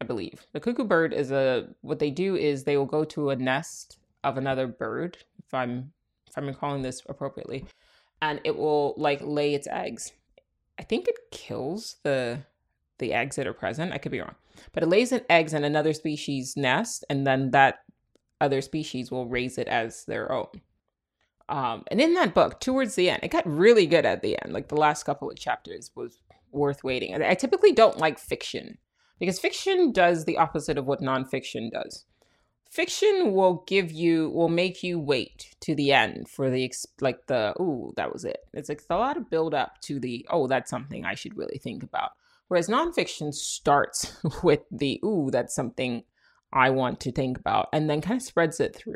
[0.00, 0.46] i believe.
[0.52, 3.98] The cuckoo bird is a what they do is they will go to a nest
[4.22, 5.92] of another bird if i'm
[6.28, 7.64] if I'm recalling this appropriately,
[8.22, 10.12] and it will like lay its eggs.
[10.78, 12.40] I think it kills the
[12.98, 13.92] the eggs that are present.
[13.92, 14.34] I could be wrong,
[14.72, 17.80] but it lays an eggs in another species nest, and then that
[18.40, 20.48] other species will raise it as their own.
[21.48, 24.52] Um, and in that book, towards the end, it got really good at the end.
[24.52, 26.20] Like the last couple of chapters was
[26.52, 27.20] worth waiting.
[27.22, 28.78] I typically don't like fiction
[29.18, 32.04] because fiction does the opposite of what nonfiction does
[32.70, 37.54] fiction will give you will make you wait to the end for the like the
[37.58, 40.70] oh that was it it's like a lot of build up to the oh that's
[40.70, 42.10] something i should really think about
[42.48, 46.02] whereas nonfiction starts with the ooh that's something
[46.52, 48.94] i want to think about and then kind of spreads it through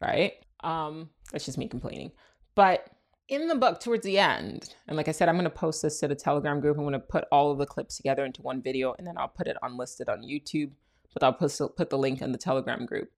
[0.00, 2.10] right um that's just me complaining
[2.54, 2.90] but
[3.28, 5.98] in the book towards the end and like i said i'm going to post this
[6.00, 8.62] to the telegram group i'm going to put all of the clips together into one
[8.62, 10.70] video and then i'll put it unlisted on youtube
[11.16, 13.08] but I'll put, put the link in the Telegram group.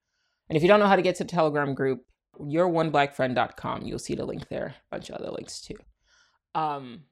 [0.49, 2.05] And if you don't know how to get to the Telegram group,
[2.41, 3.83] youroneblackfriend.com.
[3.83, 5.75] You'll see the link there, a bunch of other links too.
[6.55, 7.03] Um,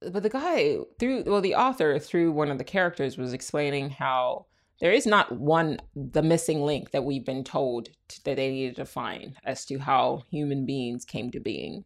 [0.00, 4.46] but the guy through well, the author through one of the characters was explaining how
[4.80, 8.76] there is not one the missing link that we've been told to, that they needed
[8.76, 11.84] to find as to how human beings came to being.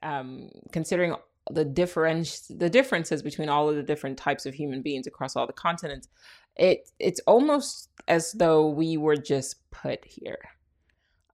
[0.00, 1.16] Um, considering
[1.50, 5.46] the difference the differences between all of the different types of human beings across all
[5.46, 6.08] the continents
[6.56, 10.50] it it's almost as though we were just put here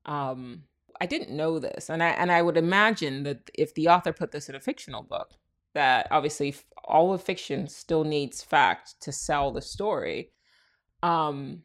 [0.06, 0.62] um
[1.00, 4.30] i didn't know this and i and i would imagine that if the author put
[4.30, 5.32] this in a fictional book
[5.74, 10.30] that obviously all of fiction still needs fact to sell the story
[11.02, 11.62] um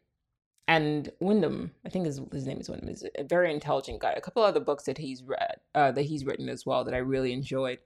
[0.70, 4.12] and Wyndham, I think his, his name is Wyndham, is a very intelligent guy.
[4.12, 6.98] A couple other books that he's read, uh, that he's written as well, that I
[6.98, 7.78] really enjoyed.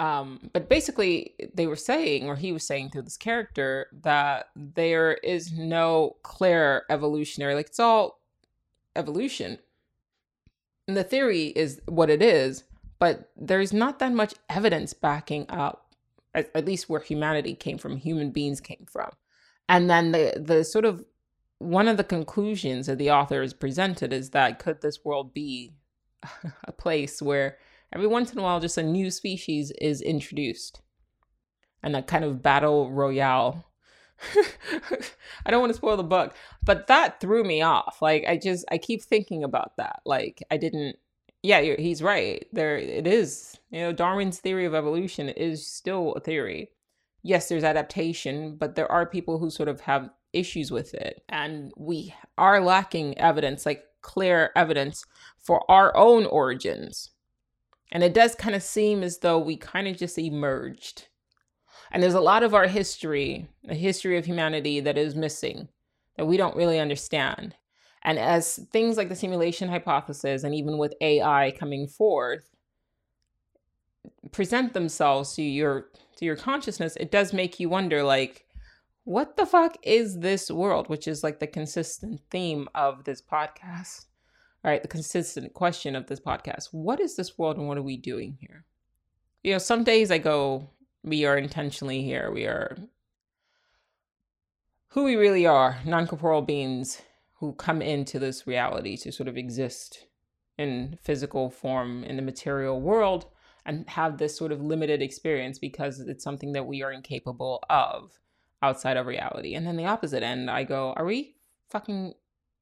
[0.00, 5.14] Um, but basically, they were saying, or he was saying through this character, that there
[5.22, 8.20] is no clear evolutionary, like it's all
[8.96, 9.60] evolution.
[10.88, 12.64] And the theory is what it is,
[12.98, 15.94] but there's not that much evidence backing up,
[16.34, 19.10] at, at least where humanity came from, human beings came from.
[19.68, 21.04] And then the the sort of
[21.58, 25.72] one of the conclusions that the author has presented is that could this world be
[26.64, 27.58] a place where
[27.92, 30.82] every once in a while just a new species is introduced
[31.82, 33.64] and a kind of battle royale
[35.46, 37.98] I don't want to spoil the book, but that threw me off.
[38.00, 40.00] Like I just I keep thinking about that.
[40.04, 40.96] Like I didn't
[41.46, 42.44] yeah, he's right.
[42.52, 43.56] There it is.
[43.70, 46.70] You know, Darwin's theory of evolution is still a theory.
[47.22, 51.22] Yes, there's adaptation, but there are people who sort of have issues with it.
[51.28, 55.04] And we are lacking evidence, like clear evidence
[55.38, 57.10] for our own origins.
[57.92, 61.06] And it does kind of seem as though we kind of just emerged.
[61.92, 65.68] And there's a lot of our history, the history of humanity that is missing,
[66.16, 67.54] that we don't really understand.
[68.06, 72.48] And as things like the simulation hypothesis and even with AI coming forth
[74.30, 78.46] present themselves to your to your consciousness, it does make you wonder like
[79.02, 80.88] what the fuck is this world?
[80.88, 84.06] Which is like the consistent theme of this podcast.
[84.64, 86.68] All right, the consistent question of this podcast.
[86.72, 88.64] What is this world and what are we doing here?
[89.42, 90.70] You know, some days I go,
[91.02, 92.30] we are intentionally here.
[92.32, 92.76] We are
[94.88, 97.02] who we really are, non corporeal beings
[97.38, 100.06] who come into this reality to sort of exist
[100.58, 103.26] in physical form in the material world
[103.66, 108.18] and have this sort of limited experience because it's something that we are incapable of
[108.62, 109.54] outside of reality.
[109.54, 111.34] And then the opposite end, I go, are we
[111.68, 112.14] fucking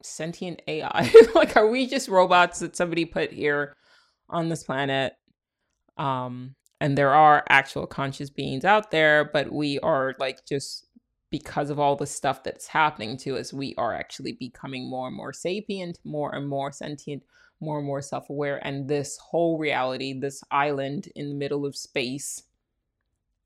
[0.03, 1.13] sentient AI?
[1.35, 3.77] like, are we just robots that somebody put here
[4.29, 5.13] on this planet?
[5.97, 10.84] Um, and there are actual conscious beings out there, but we are like just
[11.35, 15.17] because of all the stuff that's happening to us, we are actually becoming more and
[15.17, 17.25] more sapient, more and more sentient,
[17.59, 18.65] more and more self aware.
[18.65, 22.45] And this whole reality, this island in the middle of space,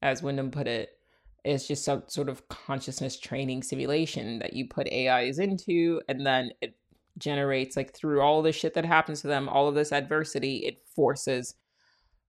[0.03, 0.99] as Wyndham put it,
[1.47, 6.51] is just some sort of consciousness training simulation that you put AIs into, and then
[6.61, 6.77] it
[7.17, 10.83] generates like through all the shit that happens to them, all of this adversity, it
[10.95, 11.55] forces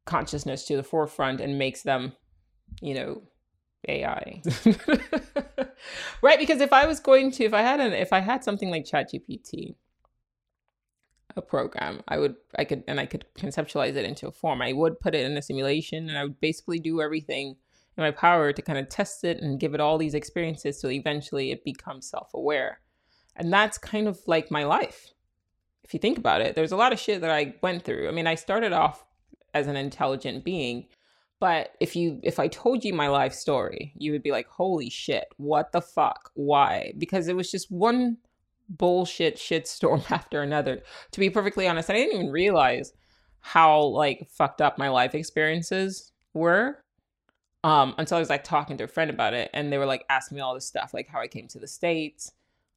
[0.06, 2.14] consciousness to the forefront and makes them,
[2.82, 3.24] you know,
[3.88, 4.42] AI.
[6.22, 6.40] right?
[6.40, 8.86] Because if I was going to, if I had an, if I had something like
[8.86, 9.76] ChatGPT,
[11.36, 14.62] a program, I would, I could, and I could conceptualize it into a form.
[14.62, 17.56] I would put it in a simulation, and I would basically do everything
[17.98, 20.90] in my power to kind of test it and give it all these experiences so
[20.90, 22.80] eventually it becomes self aware.
[23.36, 25.14] And that's kind of like my life.
[25.84, 28.08] If you think about it, there's a lot of shit that I went through.
[28.08, 29.06] I mean, I started off
[29.54, 30.88] as an intelligent being,
[31.40, 34.90] but if you if I told you my life story, you would be like, "Holy
[34.90, 36.32] shit, what the fuck?
[36.34, 38.18] Why?" Because it was just one
[38.70, 40.82] bullshit shitstorm after another.
[41.12, 42.94] To be perfectly honest, I didn't even realize
[43.42, 46.84] how like fucked up my life experiences were
[47.64, 50.06] um, until I was like talking to a friend about it, and they were like
[50.10, 52.32] asking me all this stuff, like how I came to the states,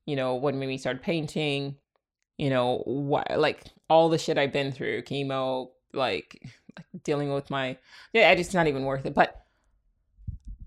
[0.06, 1.76] you know, what made me start painting,
[2.38, 6.42] you know, what like all the shit I've been through, chemo, like,
[6.76, 7.76] like dealing with my
[8.12, 9.14] yeah, it's not even worth it.
[9.14, 9.44] But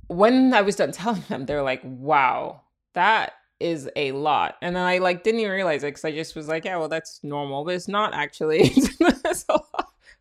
[0.08, 2.62] when I was done telling them, they're like, "Wow,
[2.94, 6.36] that is a lot," and then I like didn't even realize it because I just
[6.36, 8.72] was like, "Yeah, well, that's normal," but it's not actually.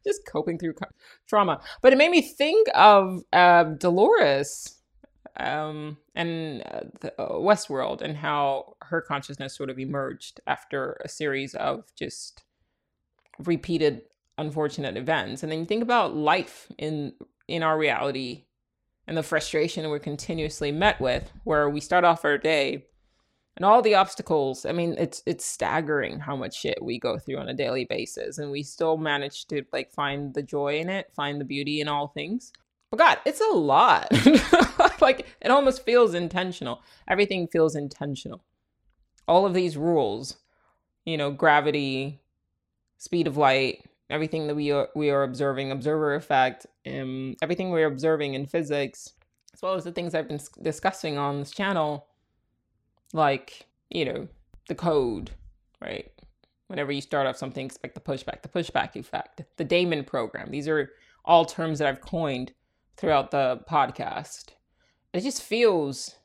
[0.05, 0.75] just coping through
[1.27, 1.61] trauma.
[1.83, 4.77] But it made me think of uh, Dolores
[5.37, 11.09] um, and uh, the, uh, Westworld and how her consciousness sort of emerged after a
[11.09, 12.43] series of just
[13.39, 14.03] repeated
[14.39, 15.43] unfortunate events.
[15.43, 17.13] And then you think about life in
[17.47, 18.45] in our reality
[19.07, 22.87] and the frustration we're continuously met with, where we start off our day
[23.57, 27.39] and all the obstacles i mean it's it's staggering how much shit we go through
[27.39, 28.39] on a daily basis.
[28.39, 31.89] And we still manage to like find the joy in it find the beauty in
[31.89, 32.53] all things.
[32.91, 34.09] But god it's a lot.
[35.01, 36.81] Like it almost feels intentional.
[37.09, 38.43] Everything feels intentional.
[39.29, 40.39] All of these rules
[41.05, 42.21] you know gravity
[42.97, 47.87] speed of light everything that we are we are observing observer effect um, everything we're
[47.87, 49.13] observing in physics
[49.53, 52.07] as well as the things i've been discussing on this channel
[53.15, 54.29] like, you know,
[54.69, 55.31] the code,
[55.81, 56.11] right?
[56.67, 60.51] Whenever you start off something, expect the pushback, the pushback effect, the Damon program.
[60.51, 60.91] These are
[61.25, 62.53] all terms that I've coined
[62.97, 64.51] throughout the podcast.
[65.13, 66.17] It just feels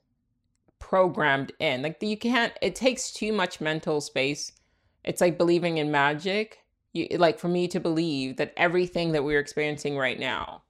[0.80, 1.84] programmed in.
[1.84, 4.52] Like you can't, it takes too much mental space.
[5.04, 6.60] It's like believing in magic.
[6.94, 10.64] You, like for me to believe that everything that we're experiencing right now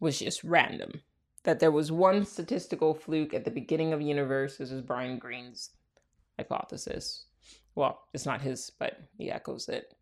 [0.00, 1.02] was just random
[1.44, 4.56] that there was one statistical fluke at the beginning of the universe.
[4.56, 5.70] This is Brian Greene's
[6.38, 7.26] hypothesis.
[7.74, 9.94] Well, it's not his, but he echoes it.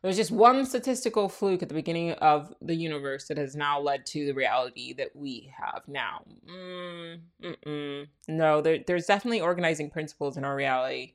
[0.00, 4.06] There's just one statistical fluke at the beginning of the universe that has now led
[4.06, 6.22] to the reality that we have now.
[6.48, 11.14] Mm, no, there, there's definitely organizing principles in our reality.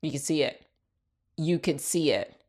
[0.00, 0.64] You can see it.
[1.36, 2.40] You can see it.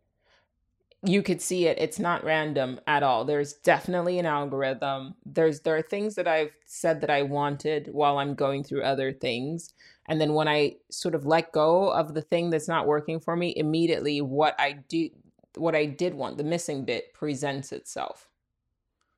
[1.05, 1.77] You could see it.
[1.79, 3.25] It's not random at all.
[3.25, 5.15] There's definitely an algorithm.
[5.25, 9.13] There's there are things that I've said that I wanted while I'm going through other
[9.13, 9.73] things.
[10.07, 13.35] And then when I sort of let go of the thing that's not working for
[13.35, 15.09] me, immediately what I do
[15.55, 18.27] what I did want, the missing bit presents itself.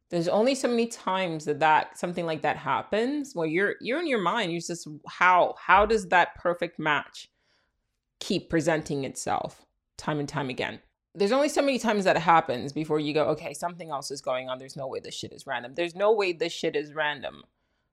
[0.09, 4.07] There's only so many times that that something like that happens where you're you're in
[4.07, 7.29] your mind, you're just how how does that perfect match
[8.19, 9.65] keep presenting itself
[9.97, 10.79] time and time again?
[11.17, 14.49] There's only so many times that happens before you go, okay, something else is going
[14.49, 14.59] on.
[14.59, 15.73] There's no way this shit is random.
[15.75, 17.43] There's no way this shit is random.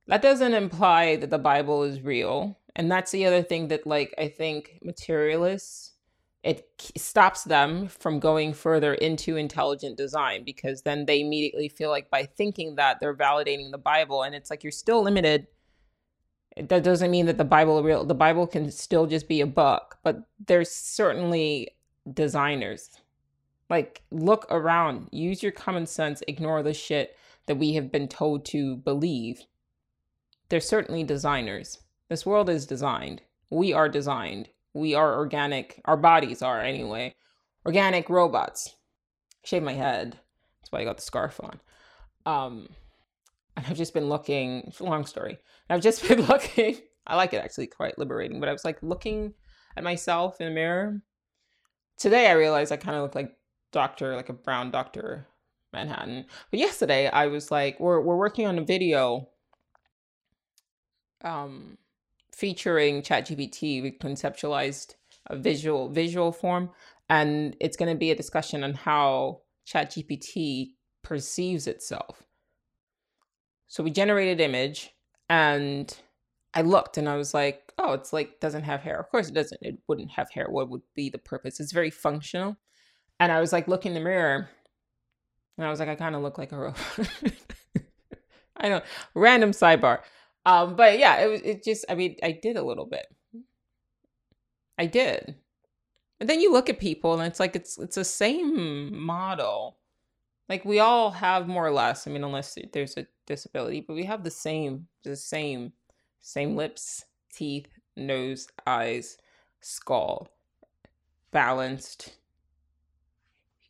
[0.07, 2.59] That doesn't imply that the Bible is real.
[2.77, 5.93] And that's the other thing that like I think materialists
[6.45, 12.11] it stops them from going further into intelligent design because then they immediately feel like
[12.11, 15.47] by thinking that they're validating the bible and it's like you're still limited
[16.68, 19.97] that doesn't mean that the bible real the bible can still just be a book
[20.05, 21.70] but there's certainly
[22.12, 22.91] designers
[23.70, 28.44] like look around use your common sense ignore the shit that we have been told
[28.44, 29.42] to believe
[30.48, 35.80] there's certainly designers this world is designed we are designed we are organic.
[35.84, 37.14] Our bodies are anyway.
[37.64, 38.74] Organic robots.
[39.44, 40.18] Shave my head.
[40.60, 41.60] That's why I got the scarf on.
[42.26, 42.68] Um,
[43.56, 44.72] and I've just been looking.
[44.80, 45.38] Long story.
[45.70, 46.78] I've just been looking.
[47.06, 48.40] I like it actually, quite liberating.
[48.40, 49.34] But I was like looking
[49.76, 51.00] at myself in the mirror.
[51.96, 53.36] Today I realized I kind of look like
[53.75, 55.27] Doctor, like a brown Doctor
[55.72, 56.25] Manhattan.
[56.51, 59.29] But yesterday I was like, we're we're working on a video.
[61.22, 61.77] Um,
[62.33, 64.95] featuring ChatGPT, we conceptualized
[65.27, 66.70] a visual visual form,
[67.11, 70.72] and it's going to be a discussion on how ChatGPT
[71.03, 72.22] perceives itself.
[73.66, 74.95] So we generated image,
[75.29, 75.95] and
[76.55, 79.01] I looked, and I was like, "Oh, it's like doesn't have hair.
[79.01, 79.61] Of course, it doesn't.
[79.62, 80.47] It wouldn't have hair.
[80.49, 81.59] What would be the purpose?
[81.59, 82.57] It's very functional."
[83.20, 84.48] And I was like, looking in the mirror,
[85.56, 86.80] and I was like, I kind of look like a robot.
[88.56, 88.82] I know.
[89.14, 90.00] Random sidebar.
[90.46, 93.06] Um, but yeah, it was it just I mean, I did a little bit.
[94.78, 95.36] I did.
[96.20, 99.78] And then you look at people and it's like it's it's the same model.
[100.48, 104.04] Like we all have more or less, I mean unless there's a disability, but we
[104.04, 105.72] have the same the same
[106.20, 109.18] same lips, teeth, nose, eyes,
[109.60, 110.28] skull,
[111.30, 112.14] balanced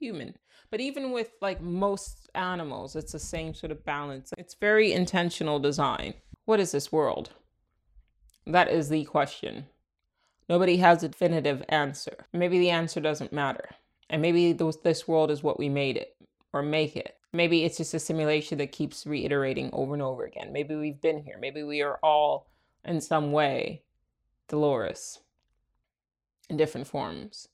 [0.05, 0.37] human.
[0.71, 4.33] But even with like most animals, it's the same sort of balance.
[4.37, 6.15] It's very intentional design.
[6.45, 7.31] What is this world?
[8.47, 9.67] That is the question.
[10.49, 12.27] Nobody has a definitive answer.
[12.33, 13.71] Maybe the answer doesn't matter.
[14.11, 16.17] And maybe this world is what we made it
[16.53, 17.17] or make it.
[17.33, 20.53] Maybe it's just a simulation that keeps reiterating over and over again.
[20.53, 21.39] Maybe we've been here.
[21.41, 22.51] Maybe we are all
[22.85, 23.83] in some way
[24.49, 25.21] Dolores
[26.51, 27.49] in different forms.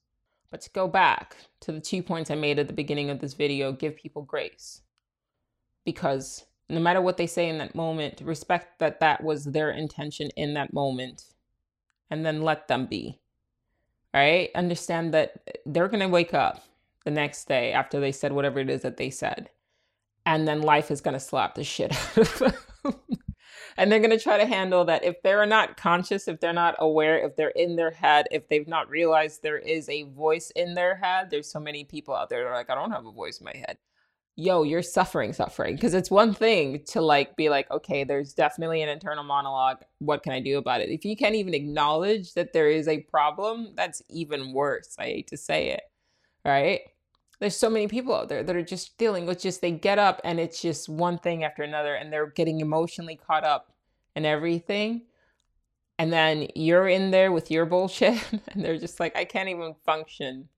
[0.50, 3.34] But to go back to the two points I made at the beginning of this
[3.34, 4.82] video, give people grace.
[5.84, 10.30] Because no matter what they say in that moment, respect that that was their intention
[10.36, 11.24] in that moment
[12.10, 13.20] and then let them be.
[14.12, 14.50] Right?
[14.54, 16.64] Understand that they're going to wake up
[17.04, 19.50] the next day after they said whatever it is that they said.
[20.26, 23.19] And then life is going to slap the shit out of them.
[23.80, 25.04] And they're going to try to handle that.
[25.04, 28.68] If they're not conscious, if they're not aware, if they're in their head, if they've
[28.68, 32.44] not realized there is a voice in their head, there's so many people out there
[32.44, 33.78] that are like, I don't have a voice in my head
[34.40, 35.74] yo, you're suffering, suffering.
[35.74, 39.78] Because it's one thing to like be like, okay, there's definitely an internal monologue.
[39.98, 40.88] What can I do about it?
[40.88, 44.96] If you can't even acknowledge that there is a problem, that's even worse.
[44.98, 45.82] I hate to say it.
[46.44, 46.80] Right?
[47.40, 50.20] There's so many people out there that are just dealing with just they get up
[50.24, 53.72] and it's just one thing after another and they're getting emotionally caught up
[54.14, 55.02] in everything.
[55.98, 58.22] And then you're in there with your bullshit
[58.52, 60.48] and they're just like, I can't even function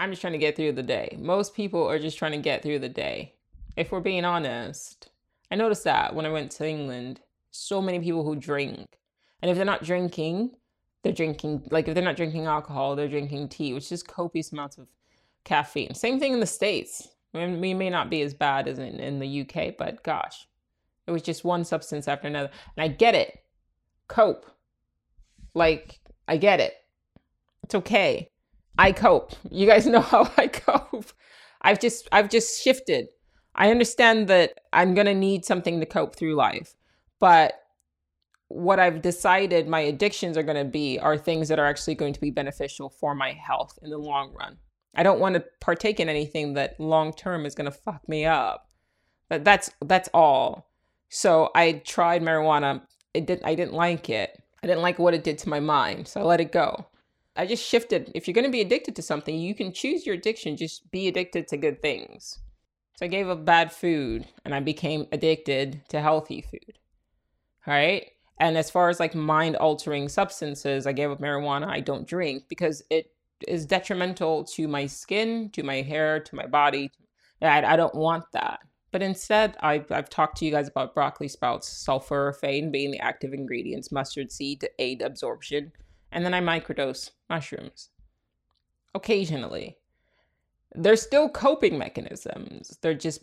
[0.00, 1.14] I'm just trying to get through the day.
[1.20, 3.34] Most people are just trying to get through the day.
[3.76, 5.10] If we're being honest,
[5.50, 7.20] I noticed that when I went to England,
[7.50, 8.98] so many people who drink.
[9.42, 10.52] And if they're not drinking,
[11.02, 14.78] they're drinking, like if they're not drinking alcohol, they're drinking tea, which is copious amounts
[14.78, 14.86] of
[15.50, 15.94] caffeine.
[15.94, 17.08] Same thing in the States.
[17.34, 20.46] We may not be as bad as in, in the UK, but gosh,
[21.06, 22.50] it was just one substance after another.
[22.76, 23.36] And I get it.
[24.06, 24.46] Cope.
[25.54, 25.98] Like,
[26.28, 26.74] I get it.
[27.64, 28.30] It's okay.
[28.78, 29.32] I cope.
[29.50, 31.12] You guys know how I cope.
[31.62, 33.08] I've just I've just shifted.
[33.54, 36.76] I understand that I'm going to need something to cope through life.
[37.18, 37.54] But
[38.46, 42.12] what I've decided my addictions are going to be are things that are actually going
[42.12, 44.56] to be beneficial for my health in the long run.
[44.94, 48.24] I don't want to partake in anything that long term is going to fuck me
[48.24, 48.68] up.
[49.28, 50.68] But that's that's all.
[51.08, 52.82] So I tried marijuana.
[53.14, 54.42] It didn't I didn't like it.
[54.62, 56.08] I didn't like what it did to my mind.
[56.08, 56.86] So I let it go.
[57.36, 58.10] I just shifted.
[58.14, 60.56] If you're going to be addicted to something, you can choose your addiction.
[60.56, 62.40] Just be addicted to good things.
[62.96, 66.78] So I gave up bad food and I became addicted to healthy food.
[67.66, 68.10] All right.
[68.38, 71.68] And as far as like mind altering substances, I gave up marijuana.
[71.68, 73.10] I don't drink because it
[73.48, 76.90] is detrimental to my skin, to my hair, to my body.
[77.42, 78.60] I, I don't want that.
[78.92, 83.32] But instead, I've, I've talked to you guys about broccoli sprouts, sulforaphane being the active
[83.32, 85.72] ingredients, mustard seed to aid absorption,
[86.12, 87.90] and then I microdose mushrooms
[88.94, 89.76] occasionally.
[90.74, 92.78] They're still coping mechanisms.
[92.80, 93.22] They're just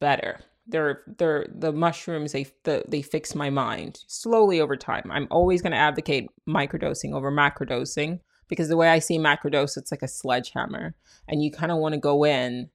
[0.00, 0.40] better.
[0.66, 2.32] They're they're the mushrooms.
[2.32, 5.10] They the, they fix my mind slowly over time.
[5.10, 9.90] I'm always going to advocate microdosing over macrodosing because the way I see macrodose, it's
[9.90, 10.94] like a sledgehammer,
[11.28, 12.70] and you kind of want to go in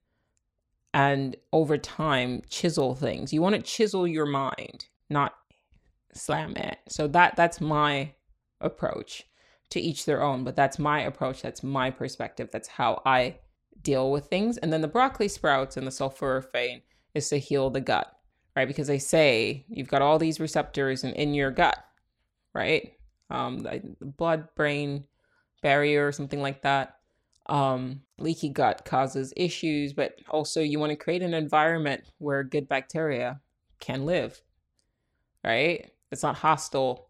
[0.94, 3.34] and over time chisel things.
[3.34, 5.34] You want to chisel your mind, not
[6.14, 6.78] slam it.
[6.88, 8.14] So that that's my
[8.62, 9.24] approach.
[9.70, 11.42] To each their own, but that's my approach.
[11.42, 12.50] That's my perspective.
[12.52, 13.38] That's how I
[13.82, 14.58] deal with things.
[14.58, 16.84] And then the broccoli sprouts and the sulforaphane
[17.16, 18.16] is to heal the gut,
[18.56, 18.68] right?
[18.68, 21.84] Because they say you've got all these receptors in, in your gut,
[22.54, 22.94] right?
[23.32, 25.06] Um, the blood brain
[25.64, 26.98] barrier or something like that
[27.48, 32.68] um, leaky gut causes issues, but also you want to create an environment where good
[32.68, 33.42] bacteria
[33.80, 34.42] can live,
[35.44, 35.92] right?
[36.12, 37.10] It's not hostile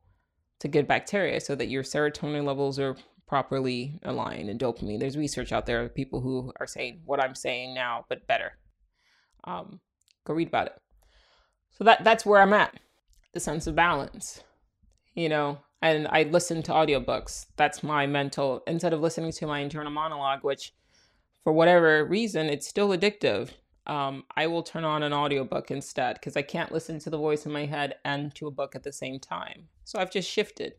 [0.59, 2.95] to good bacteria so that your serotonin levels are
[3.27, 4.99] properly aligned and dopamine.
[4.99, 8.53] There's research out there, of people who are saying what I'm saying now, but better.
[9.43, 9.81] Um,
[10.25, 10.81] go read about it.
[11.77, 12.79] So that that's where I'm at.
[13.33, 14.43] The sense of balance.
[15.15, 17.47] You know, and I listen to audiobooks.
[17.57, 20.73] That's my mental, instead of listening to my internal monologue, which
[21.43, 23.49] for whatever reason, it's still addictive.
[23.85, 27.45] Um, I will turn on an audiobook instead because I can't listen to the voice
[27.45, 29.67] in my head and to a book at the same time.
[29.83, 30.75] So I've just shifted.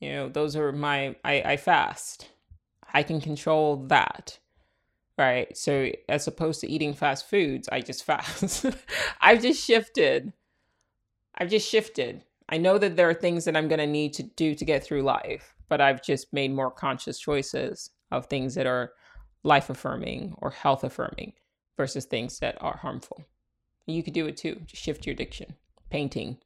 [0.00, 2.28] You know, those are my, I, I fast.
[2.92, 4.40] I can control that.
[5.16, 5.56] Right.
[5.56, 8.66] So as opposed to eating fast foods, I just fast.
[9.20, 10.32] I've just shifted.
[11.36, 12.24] I've just shifted.
[12.52, 14.84] I know that there are things that I'm going to need to do to get
[14.84, 18.92] through life, but I've just made more conscious choices of things that are
[19.42, 21.32] life affirming or health affirming
[21.78, 23.24] versus things that are harmful.
[23.86, 24.60] You could do it too.
[24.66, 25.54] Just shift your addiction.
[25.88, 26.36] Painting,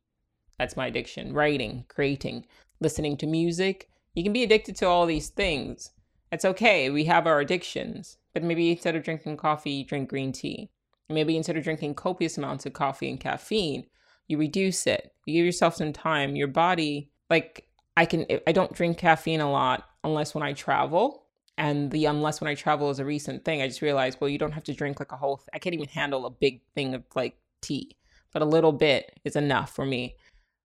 [0.60, 1.32] that's my addiction.
[1.32, 2.46] Writing, creating,
[2.80, 3.88] listening to music.
[4.14, 5.90] You can be addicted to all these things.
[6.30, 6.88] It's okay.
[6.88, 8.16] We have our addictions.
[8.32, 10.70] But maybe instead of drinking coffee, drink green tea.
[11.08, 13.86] Maybe instead of drinking copious amounts of coffee and caffeine,
[14.28, 17.66] you reduce it you give yourself some time your body like
[17.96, 21.24] i can i don't drink caffeine a lot unless when i travel
[21.58, 24.38] and the unless when i travel is a recent thing i just realized well you
[24.38, 26.94] don't have to drink like a whole th- i can't even handle a big thing
[26.94, 27.96] of like tea
[28.36, 30.14] but a little bit is enough for me.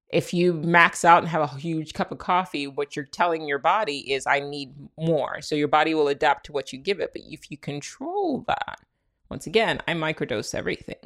[0.09, 3.59] If you max out and have a huge cup of coffee what you're telling your
[3.59, 7.11] body is i need more so your body will adapt to what you give it
[7.13, 8.81] but if you control that
[9.29, 10.97] once again i microdose everything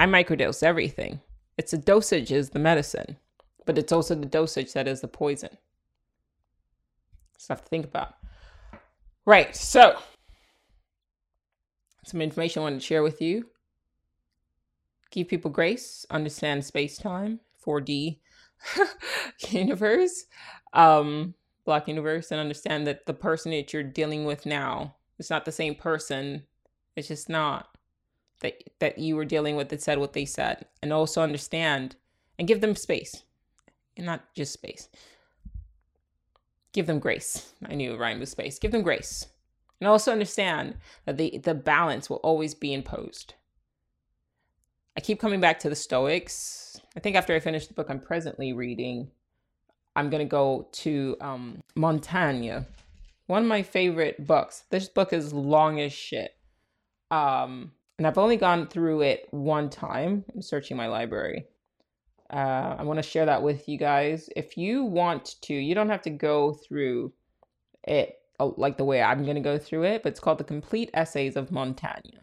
[0.00, 1.20] I microdose everything.
[1.58, 3.18] It's the dosage is the medicine,
[3.66, 5.58] but it's also the dosage that is the poison.
[7.36, 8.14] Stuff to think about.
[9.26, 9.98] Right, so
[12.06, 13.44] some information I wanted to share with you.
[15.10, 18.20] Give people grace, understand space time, 4D
[19.50, 20.24] universe,
[20.72, 21.34] um,
[21.66, 25.52] black universe, and understand that the person that you're dealing with now is not the
[25.52, 26.44] same person.
[26.96, 27.69] It's just not
[28.40, 31.96] that that you were dealing with that said what they said and also understand
[32.38, 33.22] and give them space
[33.96, 34.88] and not just space.
[36.72, 37.52] Give them grace.
[37.66, 38.58] I knew rhymed with space.
[38.58, 39.26] Give them grace.
[39.80, 43.34] And also understand that the the balance will always be imposed.
[44.96, 46.80] I keep coming back to the stoics.
[46.96, 49.12] I think after i finish the book i'm presently reading
[49.94, 52.64] i'm going to go to um, montaigne.
[53.26, 54.64] One of my favorite books.
[54.70, 56.32] This book is long as shit.
[57.10, 60.24] Um and I've only gone through it one time.
[60.32, 61.44] I'm searching my library.
[62.32, 64.30] Uh, I want to share that with you guys.
[64.34, 67.12] If you want to, you don't have to go through
[67.86, 70.44] it uh, like the way I'm going to go through it, but it's called The
[70.44, 72.16] Complete Essays of Montaigne.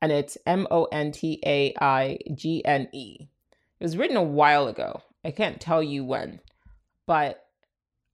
[0.00, 3.26] And it's M O N T A I G N E.
[3.80, 5.02] It was written a while ago.
[5.24, 6.38] I can't tell you when.
[7.08, 7.46] But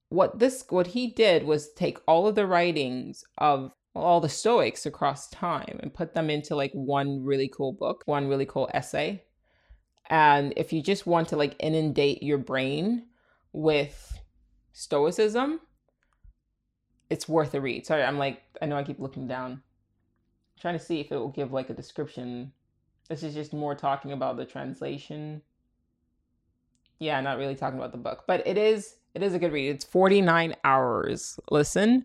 [0.08, 4.86] what this what he did was take all of the writings of all the Stoics
[4.86, 9.24] across time and put them into like one really cool book, one really cool essay.
[10.08, 13.06] And if you just want to like inundate your brain
[13.52, 14.20] with
[14.72, 15.60] Stoicism,
[17.10, 17.86] it's worth a read.
[17.86, 19.52] Sorry, I'm like, I know I keep looking down.
[19.52, 19.62] I'm
[20.60, 22.52] trying to see if it will give like a description.
[23.08, 25.42] This is just more talking about the translation.
[26.98, 29.70] Yeah, not really talking about the book, but it is It is a good read.
[29.70, 31.40] It's 49 hours.
[31.50, 32.04] Listen,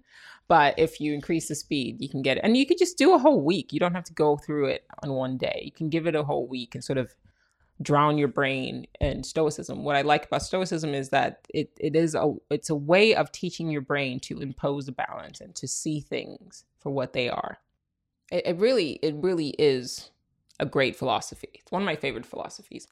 [0.52, 2.44] but if you increase the speed, you can get it.
[2.44, 3.72] And you could just do a whole week.
[3.72, 5.62] You don't have to go through it on one day.
[5.64, 7.16] You can give it a whole week and sort of
[7.82, 9.86] drown your brain in stoicism.
[9.86, 13.32] What I like about stoicism is that it, it is a it's a way of
[13.32, 17.60] teaching your brain to impose a balance and to see things for what they are.
[18.30, 20.12] It, it really it really is
[20.60, 21.48] a great philosophy.
[21.54, 22.90] It's one of my favorite philosophies.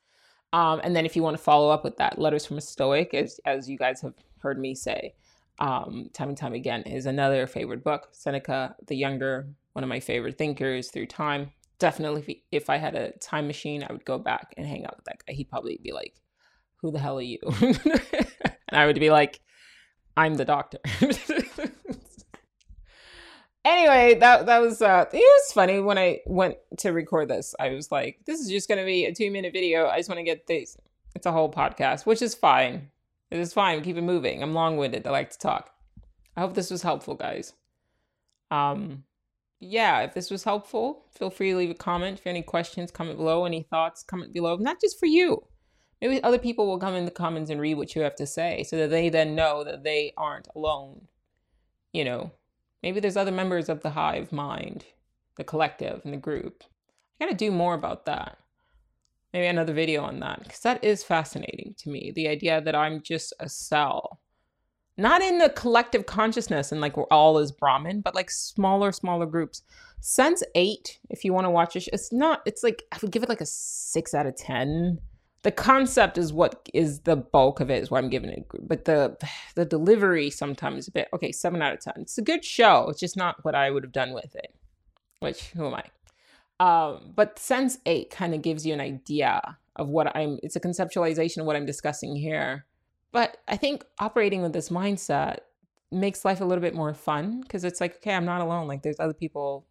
[0.54, 3.14] Um, and then if you want to follow up with that, Letters from a Stoic,
[3.14, 5.14] as as you guys have heard me say,
[5.60, 8.10] um, time and time again, is another favorite book.
[8.12, 12.96] Seneca the Younger, one of my favorite thinkers through time definitely if, if I had
[12.96, 15.34] a time machine, I would go back and hang out with that guy.
[15.34, 16.22] He'd probably be like,
[16.78, 19.40] "Who the hell are you?" and I would be like,
[20.16, 20.78] "I'm the doctor."
[23.66, 27.56] anyway, that that was uh, it was funny when I went to record this.
[27.60, 29.88] I was like, "This is just gonna be a two minute video.
[29.88, 30.78] I just want to get this."
[31.16, 32.92] It's a whole podcast, which is fine.
[33.32, 33.82] It is fine.
[33.82, 34.42] Keep it moving.
[34.42, 35.06] I'm long winded.
[35.06, 35.72] I like to talk.
[36.36, 37.54] I hope this was helpful, guys.
[38.50, 39.04] Um,
[39.60, 42.20] yeah, if this was helpful, feel free to leave a comment.
[42.20, 43.46] If you have any questions, comment below.
[43.46, 44.56] Any thoughts, comment below.
[44.56, 45.44] Not just for you.
[46.02, 48.64] Maybe other people will come in the comments and read what you have to say
[48.64, 51.08] so that they then know that they aren't alone.
[51.92, 52.32] You know,
[52.82, 54.86] maybe there's other members of the hive mind,
[55.36, 56.64] the collective, and the group.
[57.20, 58.38] I gotta do more about that.
[59.34, 62.12] Maybe another video on that because that is fascinating to me.
[62.16, 64.20] The idea that I'm just a cell
[65.00, 69.26] not in the collective consciousness and like we're all as Brahman, but like smaller, smaller
[69.26, 69.64] groups.
[70.02, 73.24] Sense eight, if you want to watch it, it's not, it's like, I would give
[73.24, 75.00] it like a six out of 10.
[75.42, 78.46] The concept is what is the bulk of it, is what I'm giving it.
[78.62, 79.18] But the
[79.56, 81.94] the delivery sometimes a bit, okay, seven out of 10.
[82.00, 82.88] It's a good show.
[82.90, 84.54] It's just not what I would have done with it,
[85.22, 85.86] which, who am I?
[86.60, 90.60] Um, but Sense 8 kind of gives you an idea of what I'm, it's a
[90.60, 92.66] conceptualization of what I'm discussing here
[93.12, 95.40] but I think operating with this mindset
[95.92, 98.68] makes life a little bit more fun because it's like, okay, I'm not alone.
[98.68, 99.66] Like there's other people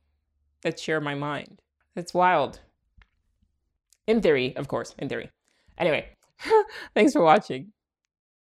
[0.62, 1.60] that share my mind.
[1.94, 2.60] It's wild.
[4.06, 5.30] In theory, of course, in theory.
[5.76, 6.08] Anyway,
[6.94, 7.72] thanks for watching.